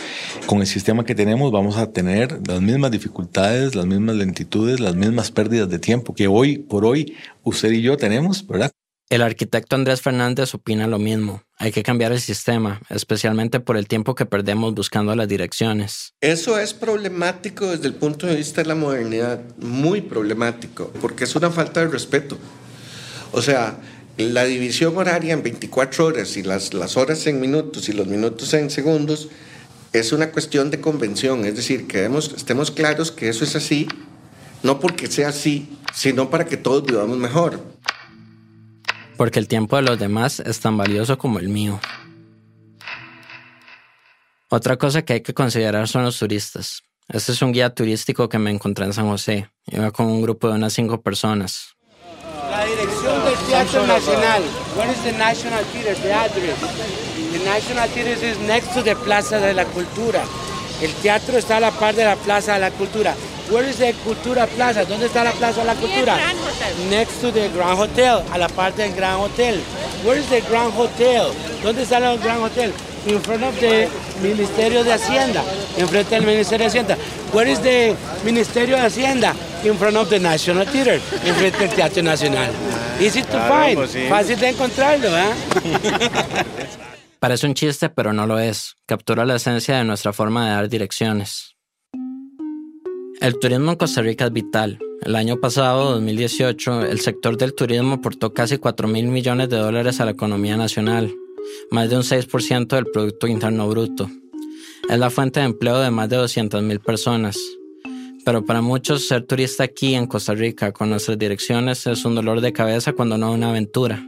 Con 0.44 0.60
el 0.60 0.66
sistema 0.66 1.06
que 1.06 1.14
tenemos 1.14 1.52
vamos 1.52 1.78
a 1.78 1.90
tener 1.90 2.38
las 2.46 2.60
mismas 2.60 2.90
dificultades, 2.90 3.74
las 3.74 3.86
mismas 3.86 4.16
lentitudes, 4.16 4.78
las 4.78 4.94
mismas 4.94 5.30
pérdidas 5.30 5.70
de 5.70 5.78
tiempo 5.78 6.14
que 6.14 6.28
hoy 6.28 6.58
por 6.58 6.84
hoy 6.84 7.16
usted 7.44 7.72
y 7.72 7.80
yo 7.80 7.96
tenemos, 7.96 8.46
¿verdad? 8.46 8.72
El 9.10 9.20
arquitecto 9.20 9.76
Andrés 9.76 10.00
Fernández 10.00 10.54
opina 10.54 10.86
lo 10.86 10.98
mismo. 10.98 11.42
Hay 11.58 11.72
que 11.72 11.82
cambiar 11.82 12.12
el 12.12 12.20
sistema, 12.20 12.80
especialmente 12.88 13.60
por 13.60 13.76
el 13.76 13.86
tiempo 13.86 14.14
que 14.14 14.24
perdemos 14.24 14.74
buscando 14.74 15.14
las 15.14 15.28
direcciones. 15.28 16.14
Eso 16.22 16.58
es 16.58 16.72
problemático 16.72 17.66
desde 17.70 17.86
el 17.86 17.94
punto 17.94 18.26
de 18.26 18.34
vista 18.34 18.62
de 18.62 18.68
la 18.68 18.74
modernidad, 18.74 19.40
muy 19.58 20.00
problemático, 20.00 20.90
porque 21.02 21.24
es 21.24 21.36
una 21.36 21.50
falta 21.50 21.80
de 21.80 21.88
respeto. 21.88 22.38
O 23.32 23.42
sea, 23.42 23.78
la 24.16 24.44
división 24.46 24.96
horaria 24.96 25.34
en 25.34 25.42
24 25.42 26.06
horas 26.06 26.36
y 26.38 26.42
las, 26.42 26.72
las 26.72 26.96
horas 26.96 27.26
en 27.26 27.40
minutos 27.40 27.90
y 27.90 27.92
los 27.92 28.06
minutos 28.06 28.54
en 28.54 28.70
segundos 28.70 29.28
es 29.92 30.12
una 30.12 30.32
cuestión 30.32 30.70
de 30.70 30.80
convención, 30.80 31.44
es 31.44 31.56
decir, 31.56 31.86
que 31.86 32.06
estemos 32.36 32.70
claros 32.70 33.12
que 33.12 33.28
eso 33.28 33.44
es 33.44 33.54
así, 33.54 33.86
no 34.62 34.80
porque 34.80 35.08
sea 35.08 35.28
así, 35.28 35.68
sino 35.94 36.30
para 36.30 36.46
que 36.46 36.56
todos 36.56 36.84
vivamos 36.84 37.18
mejor 37.18 37.73
porque 39.16 39.38
el 39.38 39.48
tiempo 39.48 39.76
de 39.76 39.82
los 39.82 39.98
demás 39.98 40.40
es 40.40 40.60
tan 40.60 40.76
valioso 40.76 41.18
como 41.18 41.38
el 41.38 41.48
mío. 41.48 41.80
Otra 44.48 44.76
cosa 44.76 45.02
que 45.02 45.14
hay 45.14 45.20
que 45.20 45.34
considerar 45.34 45.88
son 45.88 46.04
los 46.04 46.18
turistas. 46.18 46.82
Este 47.08 47.32
es 47.32 47.42
un 47.42 47.52
guía 47.52 47.74
turístico 47.74 48.28
que 48.28 48.38
me 48.38 48.50
encontré 48.50 48.84
en 48.84 48.92
San 48.92 49.08
José. 49.08 49.50
Iba 49.66 49.90
con 49.90 50.06
un 50.06 50.22
grupo 50.22 50.48
de 50.48 50.54
unas 50.54 50.72
cinco 50.72 51.02
personas. 51.02 51.76
La 52.50 52.64
dirección 52.64 53.24
del 53.24 53.34
Teatro 53.48 53.86
Nacional. 53.86 54.42
Where 54.76 54.90
is 54.92 55.02
the 55.02 55.12
National 55.12 55.64
Theater? 55.72 55.96
The 55.96 56.12
address. 56.12 56.60
The 57.32 57.44
National 57.44 57.88
Theater 57.88 58.24
is 58.24 58.38
next 58.40 58.72
to 58.74 58.82
the 58.82 58.94
Plaza 58.94 59.38
de 59.38 59.54
la 59.54 59.64
Cultura. 59.64 60.24
El 60.80 60.92
teatro 60.94 61.36
está 61.36 61.58
a 61.58 61.60
la 61.60 61.70
par 61.70 61.94
de 61.94 62.04
la 62.04 62.16
Plaza 62.16 62.54
de 62.54 62.60
la 62.60 62.70
Cultura. 62.70 63.14
Where 63.50 63.68
is 63.68 63.76
the 63.76 63.92
Cultura 64.04 64.46
Plaza? 64.46 64.84
¿Dónde 64.84 65.06
está 65.06 65.22
la 65.22 65.32
Plaza 65.32 65.60
de 65.60 65.66
la 65.66 65.74
Cultura? 65.74 66.16
Next 66.88 67.20
to 67.20 67.30
the 67.30 67.48
Grand 67.50 67.78
Hotel, 67.78 68.22
a 68.32 68.38
la 68.38 68.48
parte 68.48 68.82
del 68.82 68.94
Grand 68.94 69.20
Hotel. 69.20 69.60
Where 70.04 70.18
is 70.18 70.26
the 70.28 70.40
Grand 70.42 70.72
Hotel? 70.74 71.26
¿Dónde 71.62 71.82
está 71.82 71.98
el 71.98 72.18
Grand 72.18 72.42
Hotel? 72.42 72.72
In 73.06 73.20
front 73.20 73.42
of 73.42 73.54
the 73.60 73.88
Ministerio 74.22 74.82
de 74.82 74.94
Hacienda, 74.94 75.44
enfrente 75.76 76.14
del 76.14 76.24
Ministerio 76.24 76.64
de 76.64 76.66
Hacienda. 76.66 76.96
Where 77.34 77.50
is 77.50 77.60
the 77.60 77.94
Ministerio 78.24 78.76
de 78.76 78.86
Hacienda? 78.86 79.34
In 79.62 79.76
front 79.76 79.96
of 79.96 80.08
the 80.08 80.18
National 80.18 80.66
Theater, 80.66 81.00
enfrente 81.24 81.58
del 81.58 81.70
Teatro 81.70 82.02
Nacional. 82.02 82.50
Easy 82.98 83.22
to 83.22 83.38
find, 83.46 83.74
pues 83.74 83.94
fácil 84.08 84.40
de 84.40 84.48
encontrarlo, 84.48 85.08
¿eh? 85.18 85.34
Parece 87.20 87.46
un 87.46 87.54
chiste, 87.54 87.90
pero 87.90 88.12
no 88.12 88.26
lo 88.26 88.38
es. 88.38 88.76
Captura 88.86 89.24
la 89.26 89.36
esencia 89.36 89.76
de 89.76 89.84
nuestra 89.84 90.12
forma 90.12 90.46
de 90.46 90.54
dar 90.54 90.68
direcciones. 90.68 91.53
El 93.24 93.38
turismo 93.38 93.70
en 93.70 93.78
Costa 93.78 94.02
Rica 94.02 94.26
es 94.26 94.32
vital. 94.34 94.78
El 95.00 95.16
año 95.16 95.40
pasado, 95.40 95.92
2018, 95.92 96.84
el 96.84 97.00
sector 97.00 97.38
del 97.38 97.54
turismo 97.54 97.94
aportó 97.94 98.34
casi 98.34 98.58
4 98.58 98.86
mil 98.86 99.06
millones 99.06 99.48
de 99.48 99.56
dólares 99.56 99.98
a 99.98 100.04
la 100.04 100.10
economía 100.10 100.58
nacional, 100.58 101.10
más 101.70 101.88
de 101.88 101.96
un 101.96 102.02
6% 102.02 102.66
del 102.66 102.84
Producto 102.84 103.26
Interno 103.26 103.66
Bruto. 103.66 104.10
Es 104.90 104.98
la 104.98 105.08
fuente 105.08 105.40
de 105.40 105.46
empleo 105.46 105.78
de 105.78 105.90
más 105.90 106.10
de 106.10 106.16
200 106.16 106.62
mil 106.62 106.80
personas. 106.80 107.38
Pero 108.26 108.44
para 108.44 108.60
muchos, 108.60 109.08
ser 109.08 109.24
turista 109.24 109.64
aquí 109.64 109.94
en 109.94 110.06
Costa 110.06 110.34
Rica 110.34 110.72
con 110.72 110.90
nuestras 110.90 111.18
direcciones 111.18 111.86
es 111.86 112.04
un 112.04 112.14
dolor 112.14 112.42
de 112.42 112.52
cabeza 112.52 112.92
cuando 112.92 113.16
no 113.16 113.32
una 113.32 113.48
aventura. 113.48 114.06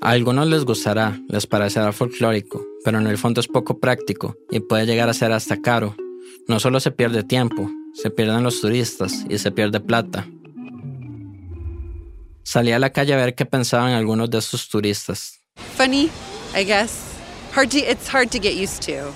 A 0.00 0.12
algunos 0.12 0.46
les 0.46 0.64
gustará, 0.64 1.20
les 1.28 1.46
parecerá 1.46 1.92
folclórico, 1.92 2.64
pero 2.86 3.00
en 3.00 3.06
el 3.06 3.18
fondo 3.18 3.42
es 3.42 3.48
poco 3.48 3.80
práctico 3.80 4.34
y 4.50 4.60
puede 4.60 4.86
llegar 4.86 5.10
a 5.10 5.12
ser 5.12 5.30
hasta 5.30 5.60
caro. 5.60 5.94
No 6.48 6.58
solo 6.58 6.80
se 6.80 6.90
pierde 6.90 7.22
tiempo, 7.22 7.70
se 7.94 8.10
pierden 8.10 8.42
los 8.42 8.60
turistas 8.60 9.24
y 9.28 9.38
se 9.38 9.50
pierde 9.50 9.80
plata. 9.80 10.26
Salí 12.42 12.72
a 12.72 12.78
la 12.78 12.90
calle 12.90 13.14
a 13.14 13.16
ver 13.16 13.34
qué 13.34 13.44
pensaban 13.46 13.92
algunos 13.92 14.30
de 14.30 14.38
estos 14.38 14.68
turistas. 14.68 15.40
Funny, 15.76 16.10
I 16.56 16.64
guess. 16.64 17.02
Hard 17.54 17.70
to, 17.70 17.78
it's 17.78 18.08
hard 18.08 18.30
to 18.30 18.38
get 18.38 18.54
used 18.54 18.82
to. 18.82 19.12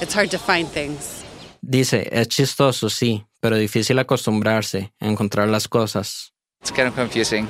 It's 0.00 0.14
hard 0.14 0.30
to 0.30 0.38
find 0.38 0.68
things. 0.68 1.24
Dice, 1.62 2.08
es 2.10 2.28
chistoso, 2.28 2.88
sí, 2.88 3.26
pero 3.40 3.56
difícil 3.56 3.98
acostumbrarse 3.98 4.92
a 5.00 5.06
encontrar 5.06 5.48
las 5.48 5.68
cosas. 5.68 6.32
It's 6.62 6.70
kind 6.70 6.88
of 6.88 6.94
confusing. 6.94 7.48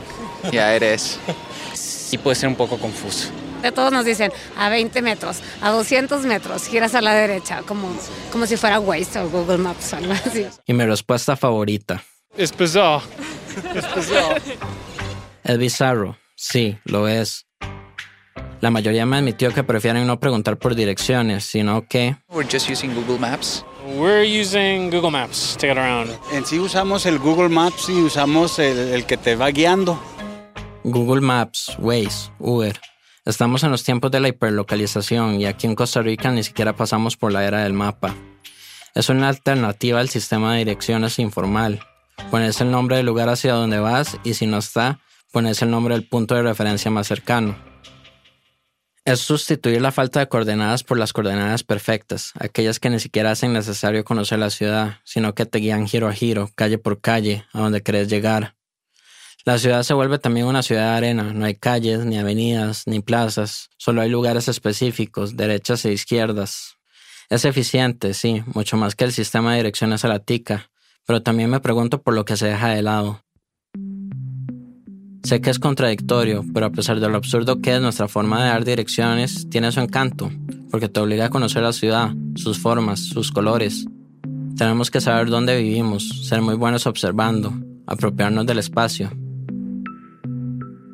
Yeah, 0.52 0.74
it 0.76 0.82
is. 0.82 1.18
y 2.12 2.18
puede 2.18 2.36
ser 2.36 2.48
un 2.48 2.56
poco 2.56 2.78
confuso 2.78 3.30
de 3.62 3.72
todos 3.72 3.92
nos 3.92 4.04
dicen 4.04 4.32
a 4.56 4.68
20 4.68 5.02
metros, 5.02 5.40
a 5.60 5.70
200 5.70 6.24
metros, 6.26 6.66
giras 6.66 6.94
a 6.94 7.00
la 7.00 7.14
derecha, 7.14 7.62
como, 7.66 7.88
como 8.32 8.46
si 8.46 8.56
fuera 8.56 8.80
Waze 8.80 9.20
o 9.20 9.28
Google 9.28 9.58
Maps 9.58 9.92
o 9.92 9.96
algo 9.96 10.12
así. 10.12 10.46
Y 10.66 10.72
mi 10.72 10.84
respuesta 10.84 11.36
favorita. 11.36 12.02
Es 12.36 12.56
bizarro. 12.56 13.02
Es 13.74 13.94
bizarro. 13.94 14.36
Es 15.44 15.58
bizarro, 15.58 16.16
sí, 16.36 16.78
lo 16.84 17.08
es. 17.08 17.46
La 18.60 18.70
mayoría 18.70 19.06
me 19.06 19.16
admitió 19.16 19.52
que 19.54 19.64
prefieren 19.64 20.06
no 20.06 20.20
preguntar 20.20 20.58
por 20.58 20.74
direcciones, 20.74 21.44
sino 21.44 21.88
que... 21.88 22.16
We're 22.28 22.48
just 22.50 22.68
using 22.70 22.94
Google 22.94 23.18
Maps. 23.18 23.64
We're 23.96 24.24
using 24.24 24.90
Google 24.90 25.10
Maps 25.10 25.56
to 25.58 25.66
get 25.66 25.78
around. 25.78 26.10
En 26.32 26.44
sí 26.44 26.58
usamos 26.58 27.06
el 27.06 27.18
Google 27.18 27.48
Maps 27.48 27.88
y 27.88 28.02
usamos 28.02 28.58
el, 28.58 28.78
el 28.78 29.06
que 29.06 29.16
te 29.16 29.34
va 29.34 29.50
guiando. 29.50 29.98
Google 30.84 31.22
Maps, 31.22 31.74
Waze, 31.78 32.30
Uber. 32.38 32.78
Estamos 33.30 33.62
en 33.62 33.70
los 33.70 33.84
tiempos 33.84 34.10
de 34.10 34.18
la 34.18 34.26
hiperlocalización 34.26 35.40
y 35.40 35.46
aquí 35.46 35.68
en 35.68 35.76
Costa 35.76 36.02
Rica 36.02 36.32
ni 36.32 36.42
siquiera 36.42 36.74
pasamos 36.74 37.16
por 37.16 37.30
la 37.30 37.46
era 37.46 37.62
del 37.62 37.72
mapa. 37.72 38.12
Es 38.92 39.08
una 39.08 39.28
alternativa 39.28 40.00
al 40.00 40.08
sistema 40.08 40.52
de 40.52 40.58
direcciones 40.58 41.20
informal. 41.20 41.78
Pones 42.32 42.60
el 42.60 42.72
nombre 42.72 42.96
del 42.96 43.06
lugar 43.06 43.28
hacia 43.28 43.54
donde 43.54 43.78
vas 43.78 44.18
y 44.24 44.34
si 44.34 44.48
no 44.48 44.58
está, 44.58 44.98
pones 45.30 45.62
el 45.62 45.70
nombre 45.70 45.94
del 45.94 46.08
punto 46.08 46.34
de 46.34 46.42
referencia 46.42 46.90
más 46.90 47.06
cercano. 47.06 47.56
Es 49.04 49.20
sustituir 49.20 49.80
la 49.80 49.92
falta 49.92 50.18
de 50.18 50.28
coordenadas 50.28 50.82
por 50.82 50.98
las 50.98 51.12
coordenadas 51.12 51.62
perfectas, 51.62 52.32
aquellas 52.34 52.80
que 52.80 52.90
ni 52.90 52.98
siquiera 52.98 53.30
hacen 53.30 53.52
necesario 53.52 54.04
conocer 54.04 54.40
la 54.40 54.50
ciudad, 54.50 54.98
sino 55.04 55.36
que 55.36 55.46
te 55.46 55.60
guían 55.60 55.86
giro 55.86 56.08
a 56.08 56.12
giro, 56.12 56.50
calle 56.56 56.78
por 56.78 57.00
calle, 57.00 57.44
a 57.52 57.60
donde 57.60 57.80
querés 57.80 58.08
llegar. 58.08 58.56
La 59.46 59.58
ciudad 59.58 59.82
se 59.84 59.94
vuelve 59.94 60.18
también 60.18 60.46
una 60.46 60.62
ciudad 60.62 60.92
de 60.92 60.96
arena, 60.98 61.32
no 61.32 61.46
hay 61.46 61.54
calles, 61.54 62.04
ni 62.04 62.18
avenidas, 62.18 62.82
ni 62.86 63.00
plazas, 63.00 63.70
solo 63.78 64.02
hay 64.02 64.10
lugares 64.10 64.48
específicos, 64.48 65.34
derechas 65.34 65.86
e 65.86 65.92
izquierdas. 65.92 66.76
Es 67.30 67.46
eficiente, 67.46 68.12
sí, 68.12 68.42
mucho 68.52 68.76
más 68.76 68.94
que 68.94 69.04
el 69.04 69.12
sistema 69.12 69.52
de 69.52 69.58
direcciones 69.58 70.04
a 70.04 70.08
la 70.08 70.18
tica, 70.18 70.70
pero 71.06 71.22
también 71.22 71.48
me 71.48 71.60
pregunto 71.60 72.02
por 72.02 72.12
lo 72.12 72.26
que 72.26 72.36
se 72.36 72.48
deja 72.48 72.68
de 72.68 72.82
lado. 72.82 73.24
Sé 75.22 75.40
que 75.40 75.48
es 75.48 75.58
contradictorio, 75.58 76.44
pero 76.52 76.66
a 76.66 76.70
pesar 76.70 77.00
de 77.00 77.08
lo 77.08 77.16
absurdo 77.16 77.62
que 77.62 77.74
es 77.76 77.80
nuestra 77.80 78.08
forma 78.08 78.42
de 78.42 78.50
dar 78.50 78.64
direcciones, 78.66 79.48
tiene 79.48 79.72
su 79.72 79.80
encanto, 79.80 80.30
porque 80.70 80.90
te 80.90 81.00
obliga 81.00 81.26
a 81.26 81.30
conocer 81.30 81.62
la 81.62 81.72
ciudad, 81.72 82.10
sus 82.36 82.58
formas, 82.58 83.00
sus 83.00 83.32
colores. 83.32 83.86
Tenemos 84.58 84.90
que 84.90 85.00
saber 85.00 85.30
dónde 85.30 85.56
vivimos, 85.56 86.26
ser 86.28 86.42
muy 86.42 86.56
buenos 86.56 86.86
observando, 86.86 87.54
apropiarnos 87.86 88.44
del 88.44 88.58
espacio. 88.58 89.10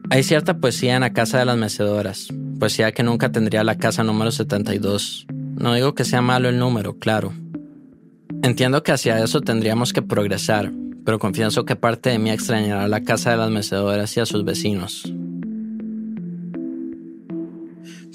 Hay 0.09 0.23
cierta 0.23 0.59
poesía 0.59 0.95
en 0.95 1.01
la 1.01 1.13
casa 1.13 1.41
de 1.41 1.45
las 1.45 1.57
mecedoras, 1.57 2.29
poesía 2.61 2.93
que 2.93 3.03
nunca 3.03 3.33
tendría 3.33 3.65
la 3.65 3.77
casa 3.77 4.05
número 4.05 4.31
72. 4.31 5.27
No 5.29 5.75
digo 5.75 5.95
que 5.95 6.05
sea 6.05 6.23
malo 6.23 6.49
el 6.49 6.59
número, 6.61 6.97
claro. 6.99 7.35
Entiendo 8.43 8.85
que 8.85 8.93
hacia 8.93 9.23
eso 9.23 9.41
tendríamos 9.41 9.93
que 9.93 10.03
progresar, 10.03 10.71
pero 11.05 11.19
confieso 11.19 11.65
que 11.65 11.75
parte 11.75 12.11
de 12.11 12.19
mí 12.21 12.31
extrañará 12.31 12.87
la 12.87 13.03
casa 13.03 13.33
de 13.33 13.37
las 13.39 13.51
mecedoras 13.51 14.17
y 14.17 14.21
a 14.21 14.27
sus 14.27 14.45
vecinos. 14.45 15.13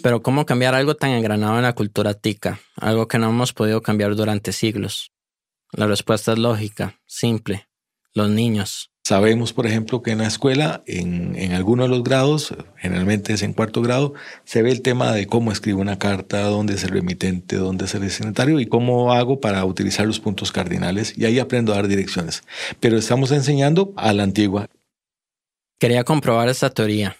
Pero 0.01 0.23
¿cómo 0.23 0.45
cambiar 0.45 0.75
algo 0.75 0.95
tan 0.95 1.11
engranado 1.11 1.57
en 1.57 1.63
la 1.63 1.75
cultura 1.75 2.13
tica, 2.13 2.59
algo 2.77 3.09
que 3.09 3.17
no 3.17 3.29
hemos 3.29 3.51
podido 3.51 3.81
cambiar 3.81 4.15
durante 4.15 4.53
siglos? 4.53 5.11
La 5.73 5.87
respuesta 5.87 6.31
es 6.31 6.39
lógica, 6.39 6.99
simple, 7.05 7.67
los 8.13 8.29
niños. 8.29 8.90
Sabemos, 9.03 9.51
por 9.51 9.65
ejemplo, 9.65 10.03
que 10.03 10.11
en 10.11 10.19
la 10.19 10.27
escuela, 10.27 10.83
en, 10.85 11.35
en 11.35 11.53
algunos 11.53 11.89
de 11.89 11.95
los 11.95 12.03
grados, 12.03 12.53
generalmente 12.77 13.33
es 13.33 13.41
en 13.41 13.53
cuarto 13.53 13.81
grado, 13.81 14.13
se 14.45 14.61
ve 14.61 14.71
el 14.71 14.81
tema 14.81 15.11
de 15.11 15.25
cómo 15.25 15.51
escribo 15.51 15.81
una 15.81 15.97
carta, 15.97 16.43
dónde 16.43 16.75
es 16.75 16.83
el 16.83 16.91
remitente, 16.91 17.55
dónde 17.55 17.85
es 17.85 17.95
el 17.95 18.01
destinatario 18.01 18.59
y 18.59 18.67
cómo 18.67 19.11
hago 19.11 19.39
para 19.39 19.65
utilizar 19.65 20.05
los 20.05 20.19
puntos 20.19 20.51
cardinales. 20.51 21.17
Y 21.17 21.25
ahí 21.25 21.39
aprendo 21.39 21.73
a 21.73 21.77
dar 21.77 21.87
direcciones. 21.87 22.43
Pero 22.79 22.97
estamos 22.97 23.31
enseñando 23.31 23.91
a 23.97 24.13
la 24.13 24.23
antigua. 24.23 24.67
Quería 25.79 26.03
comprobar 26.03 26.47
esta 26.47 26.69
teoría. 26.69 27.17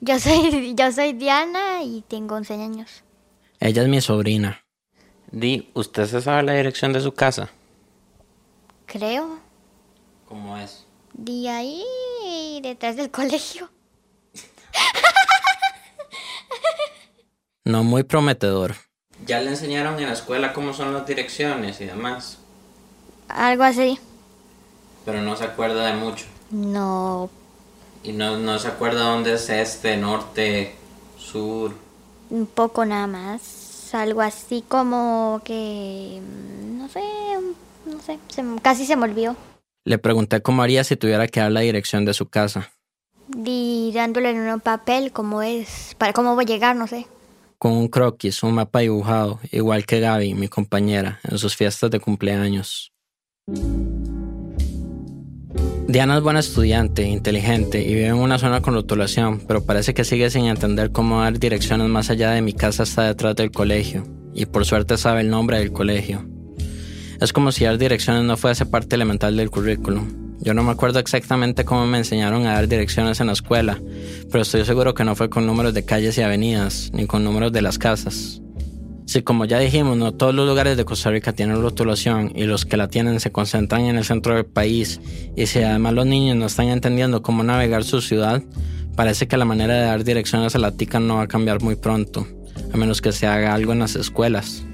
Yo 0.00 0.18
soy, 0.20 0.74
yo 0.76 0.92
soy 0.92 1.12
Diana 1.12 1.82
y 1.82 2.04
tengo 2.06 2.36
11 2.36 2.54
años. 2.54 3.02
Ella 3.58 3.82
es 3.82 3.88
mi 3.88 4.00
sobrina. 4.00 4.64
Di, 5.32 5.70
¿usted 5.74 6.06
se 6.06 6.22
sabe 6.22 6.44
la 6.44 6.54
dirección 6.54 6.92
de 6.92 7.00
su 7.00 7.12
casa? 7.12 7.50
creo. 8.86 9.38
¿Cómo 10.28 10.56
es? 10.56 10.83
De 11.14 11.48
ahí 11.48 12.60
detrás 12.62 12.96
del 12.96 13.10
colegio. 13.10 13.70
No 17.64 17.82
muy 17.82 18.02
prometedor. 18.02 18.74
¿Ya 19.24 19.40
le 19.40 19.50
enseñaron 19.50 19.98
en 19.98 20.06
la 20.06 20.12
escuela 20.12 20.52
cómo 20.52 20.74
son 20.74 20.92
las 20.92 21.06
direcciones 21.06 21.80
y 21.80 21.86
demás? 21.86 22.38
Algo 23.28 23.62
así. 23.62 23.98
Pero 25.06 25.22
no 25.22 25.34
se 25.36 25.44
acuerda 25.44 25.86
de 25.86 25.94
mucho. 25.94 26.26
No. 26.50 27.30
Y 28.02 28.12
no, 28.12 28.36
no 28.36 28.58
se 28.58 28.68
acuerda 28.68 29.04
dónde 29.04 29.34
es 29.34 29.48
este, 29.48 29.96
norte, 29.96 30.74
sur. 31.18 31.74
Un 32.28 32.46
poco 32.46 32.84
nada 32.84 33.06
más. 33.06 33.94
Algo 33.94 34.20
así 34.20 34.62
como 34.68 35.40
que. 35.44 36.20
mm, 36.20 36.78
No 36.78 36.88
sé. 36.88 37.02
No 37.86 38.00
sé. 38.02 38.18
se 38.28 38.42
casi 38.60 38.84
se 38.84 38.96
me 38.96 39.04
olvidó. 39.04 39.36
Le 39.86 39.98
pregunté 39.98 40.40
cómo 40.40 40.62
haría 40.62 40.82
si 40.82 40.96
tuviera 40.96 41.28
que 41.28 41.40
dar 41.40 41.52
la 41.52 41.60
dirección 41.60 42.06
de 42.06 42.14
su 42.14 42.26
casa. 42.26 42.72
Y 43.44 43.92
dándole 43.94 44.30
en 44.30 44.38
un 44.38 44.60
papel 44.60 45.12
cómo 45.12 45.42
es. 45.42 45.94
Para 45.98 46.14
cómo 46.14 46.34
voy 46.34 46.44
a 46.44 46.46
llegar, 46.46 46.74
no 46.74 46.86
sé. 46.86 47.06
Con 47.58 47.72
un 47.72 47.88
croquis, 47.88 48.42
un 48.42 48.54
mapa 48.54 48.80
dibujado, 48.80 49.40
igual 49.52 49.84
que 49.84 50.00
Gaby, 50.00 50.34
mi 50.34 50.48
compañera, 50.48 51.20
en 51.24 51.38
sus 51.38 51.54
fiestas 51.54 51.90
de 51.90 52.00
cumpleaños. 52.00 52.92
Diana 55.86 56.16
es 56.16 56.22
buena 56.22 56.40
estudiante, 56.40 57.02
inteligente 57.02 57.82
y 57.82 57.94
vive 57.94 58.06
en 58.06 58.14
una 58.14 58.38
zona 58.38 58.62
con 58.62 58.72
rotulación, 58.72 59.40
pero 59.46 59.64
parece 59.64 59.92
que 59.92 60.04
sigue 60.04 60.30
sin 60.30 60.46
entender 60.46 60.92
cómo 60.92 61.20
dar 61.20 61.38
direcciones 61.38 61.88
más 61.88 62.08
allá 62.08 62.30
de 62.30 62.40
mi 62.40 62.54
casa 62.54 62.84
hasta 62.84 63.02
detrás 63.02 63.36
del 63.36 63.50
colegio, 63.50 64.02
y 64.32 64.46
por 64.46 64.64
suerte 64.64 64.96
sabe 64.96 65.20
el 65.20 65.28
nombre 65.30 65.58
del 65.58 65.72
colegio. 65.72 66.26
Es 67.24 67.32
como 67.32 67.52
si 67.52 67.64
dar 67.64 67.78
direcciones 67.78 68.22
no 68.22 68.36
fuese 68.36 68.66
parte 68.66 68.96
elemental 68.96 69.34
del 69.34 69.50
currículum. 69.50 70.36
Yo 70.40 70.52
no 70.52 70.62
me 70.62 70.72
acuerdo 70.72 70.98
exactamente 70.98 71.64
cómo 71.64 71.86
me 71.86 71.96
enseñaron 71.96 72.46
a 72.46 72.52
dar 72.52 72.68
direcciones 72.68 73.18
en 73.18 73.28
la 73.28 73.32
escuela, 73.32 73.80
pero 74.30 74.42
estoy 74.42 74.66
seguro 74.66 74.92
que 74.92 75.04
no 75.04 75.16
fue 75.16 75.30
con 75.30 75.46
números 75.46 75.72
de 75.72 75.86
calles 75.86 76.18
y 76.18 76.20
avenidas, 76.20 76.90
ni 76.92 77.06
con 77.06 77.24
números 77.24 77.50
de 77.50 77.62
las 77.62 77.78
casas. 77.78 78.42
Si 79.06 79.22
como 79.22 79.46
ya 79.46 79.58
dijimos, 79.58 79.96
no 79.96 80.12
todos 80.12 80.34
los 80.34 80.46
lugares 80.46 80.76
de 80.76 80.84
Costa 80.84 81.12
Rica 81.12 81.32
tienen 81.32 81.62
rotulación 81.62 82.30
y 82.34 82.44
los 82.44 82.66
que 82.66 82.76
la 82.76 82.88
tienen 82.88 83.18
se 83.20 83.32
concentran 83.32 83.86
en 83.86 83.96
el 83.96 84.04
centro 84.04 84.34
del 84.34 84.44
país, 84.44 85.00
y 85.34 85.46
si 85.46 85.60
además 85.60 85.94
los 85.94 86.04
niños 86.04 86.36
no 86.36 86.44
están 86.44 86.68
entendiendo 86.68 87.22
cómo 87.22 87.42
navegar 87.42 87.84
su 87.84 88.02
ciudad, 88.02 88.42
parece 88.96 89.28
que 89.28 89.38
la 89.38 89.46
manera 89.46 89.72
de 89.72 89.86
dar 89.86 90.04
direcciones 90.04 90.54
a 90.56 90.58
la 90.58 90.72
tica 90.72 91.00
no 91.00 91.16
va 91.16 91.22
a 91.22 91.28
cambiar 91.28 91.62
muy 91.62 91.76
pronto, 91.76 92.28
a 92.70 92.76
menos 92.76 93.00
que 93.00 93.12
se 93.12 93.26
haga 93.26 93.54
algo 93.54 93.72
en 93.72 93.78
las 93.78 93.96
escuelas. 93.96 94.66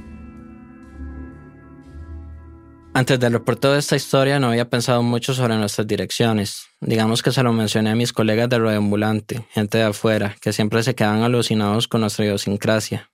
Antes 2.92 3.20
de 3.20 3.78
esta 3.78 3.94
historia 3.94 4.40
no 4.40 4.48
había 4.48 4.68
pensado 4.68 5.02
mucho 5.04 5.32
sobre 5.32 5.56
nuestras 5.56 5.86
direcciones. 5.86 6.66
Digamos 6.80 7.22
que 7.22 7.30
se 7.30 7.42
lo 7.44 7.52
mencioné 7.52 7.90
a 7.90 7.94
mis 7.94 8.12
colegas 8.12 8.48
de 8.48 8.58
radioambulante, 8.58 9.46
gente 9.52 9.78
de 9.78 9.84
afuera, 9.84 10.36
que 10.40 10.52
siempre 10.52 10.82
se 10.82 10.96
quedan 10.96 11.22
alucinados 11.22 11.86
con 11.86 12.00
nuestra 12.00 12.24
idiosincrasia. 12.24 13.12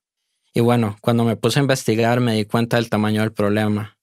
Y 0.55 0.61
bueno, 0.61 0.97
cuando 1.03 1.25
me 1.25 1.37
puse 1.37 1.59
a 1.59 1.63
investigar 1.63 2.21
me 2.21 2.35
di 2.35 2.47
cuenta 2.47 2.79
del 2.79 2.89
tamaño 2.89 3.21
del 3.21 3.33
problema. 3.33 3.99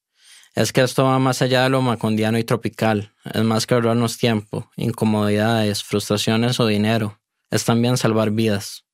Es 0.54 0.72
que 0.72 0.82
esto 0.82 1.06
va 1.06 1.18
más 1.18 1.42
allá 1.42 1.64
de 1.64 1.70
lo 1.72 1.82
macondiano 1.82 2.38
y 2.38 2.44
tropical. 2.44 3.12
Es 3.34 3.44
más 3.44 3.66
que 3.66 3.74
ahorrarnos 3.74 4.20
tiempo, 4.20 4.70
incomodidades, 4.78 5.84
frustraciones 5.84 6.60
o 6.60 6.68
dinero. 6.68 7.20
Es 7.50 7.66
también 7.66 7.98
salvar 7.98 8.30
vidas. 8.30 8.86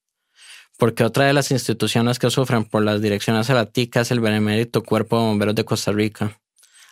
Porque 0.77 1.03
otra 1.03 1.25
de 1.25 1.33
las 1.33 1.51
instituciones 1.51 2.19
que 2.19 2.29
sufren 2.29 2.63
por 2.63 2.83
las 2.85 3.01
direcciones 3.01 3.49
a 3.49 3.69
es 3.73 4.11
el 4.11 4.21
Benemérito 4.21 4.81
Cuerpo 4.81 5.19
de 5.19 5.25
Bomberos 5.25 5.55
de 5.55 5.65
Costa 5.65 5.91
Rica. 5.91 6.39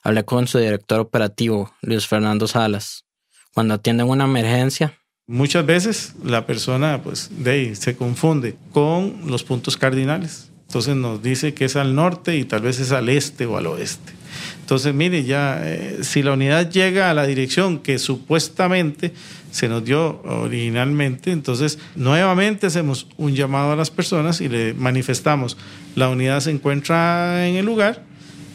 Hablé 0.03 0.25
con 0.25 0.47
su 0.47 0.59
director 0.59 0.99
operativo, 0.99 1.73
Luis 1.81 2.07
Fernando 2.07 2.47
Salas. 2.47 3.05
Cuando 3.53 3.73
atienden 3.73 4.07
una 4.09 4.25
emergencia, 4.25 4.97
Muchas 5.29 5.65
veces 5.65 6.13
la 6.23 6.45
persona 6.45 7.01
pues, 7.03 7.29
de 7.29 7.51
ahí, 7.51 7.75
se 7.75 7.97
confunde 7.97 8.55
con 8.71 9.23
los 9.25 9.43
puntos 9.43 9.75
cardinales. 9.75 10.49
Entonces 10.67 10.95
nos 10.95 11.21
dice 11.21 11.53
que 11.53 11.65
es 11.65 11.75
al 11.75 11.95
norte 11.95 12.37
y 12.37 12.45
tal 12.45 12.61
vez 12.61 12.79
es 12.79 12.93
al 12.93 13.09
este 13.09 13.45
o 13.45 13.57
al 13.57 13.67
oeste. 13.67 14.13
Entonces, 14.61 14.93
mire, 14.93 15.25
ya 15.25 15.59
eh, 15.63 15.99
si 16.03 16.23
la 16.23 16.31
unidad 16.31 16.69
llega 16.69 17.09
a 17.09 17.13
la 17.13 17.25
dirección 17.25 17.79
que 17.79 17.99
supuestamente 17.99 19.13
se 19.51 19.67
nos 19.67 19.83
dio 19.83 20.21
originalmente, 20.23 21.31
entonces 21.31 21.77
nuevamente 21.95 22.67
hacemos 22.67 23.07
un 23.17 23.35
llamado 23.35 23.73
a 23.73 23.75
las 23.75 23.91
personas 23.91 24.39
y 24.39 24.47
le 24.47 24.73
manifestamos, 24.73 25.57
la 25.95 26.07
unidad 26.07 26.39
se 26.39 26.51
encuentra 26.51 27.47
en 27.49 27.55
el 27.55 27.65
lugar 27.65 28.03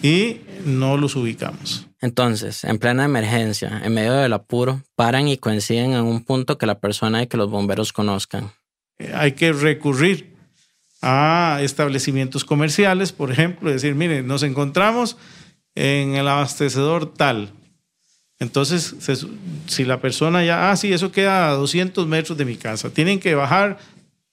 y 0.02 0.38
no 0.64 0.96
los 0.96 1.16
ubicamos. 1.16 1.87
Entonces, 2.01 2.64
en 2.64 2.79
plena 2.79 3.05
emergencia, 3.05 3.81
en 3.85 3.94
medio 3.94 4.12
del 4.14 4.33
apuro, 4.33 4.83
paran 4.96 5.29
y 5.29 5.37
coinciden 5.38 5.92
en 5.92 6.05
un 6.05 6.25
punto 6.25 6.59
que 6.59 6.66
la 6.66 6.79
persona 6.81 7.22
y 7.22 7.27
que 7.27 7.37
los 7.37 7.51
bomberos 7.51 7.92
conozcan. 7.92 8.51
Eh, 8.98 9.12
hay 9.14 9.33
que 9.33 9.53
recurrir 9.53 10.33
a 11.01 11.59
establecimientos 11.62 12.44
comerciales, 12.44 13.12
por 13.12 13.31
ejemplo, 13.33 13.70
decir, 13.70 13.94
mire, 13.94 14.22
nos 14.22 14.42
encontramos 14.42 15.16
en 15.75 16.14
el 16.14 16.29
abastecedor 16.29 17.12
tal. 17.14 17.51
Entonces, 18.38 18.94
se- 18.98 19.27
si 19.66 19.85
la 19.85 20.01
persona 20.01 20.44
ya, 20.44 20.70
ah, 20.70 20.77
sí, 20.77 20.92
eso 20.92 21.12
queda 21.12 21.48
a 21.51 21.53
200 21.55 22.07
metros 22.07 22.37
de 22.37 22.44
mi 22.44 22.57
casa, 22.57 22.90
tienen 22.90 23.20
que 23.20 23.35
bajar 23.35 23.79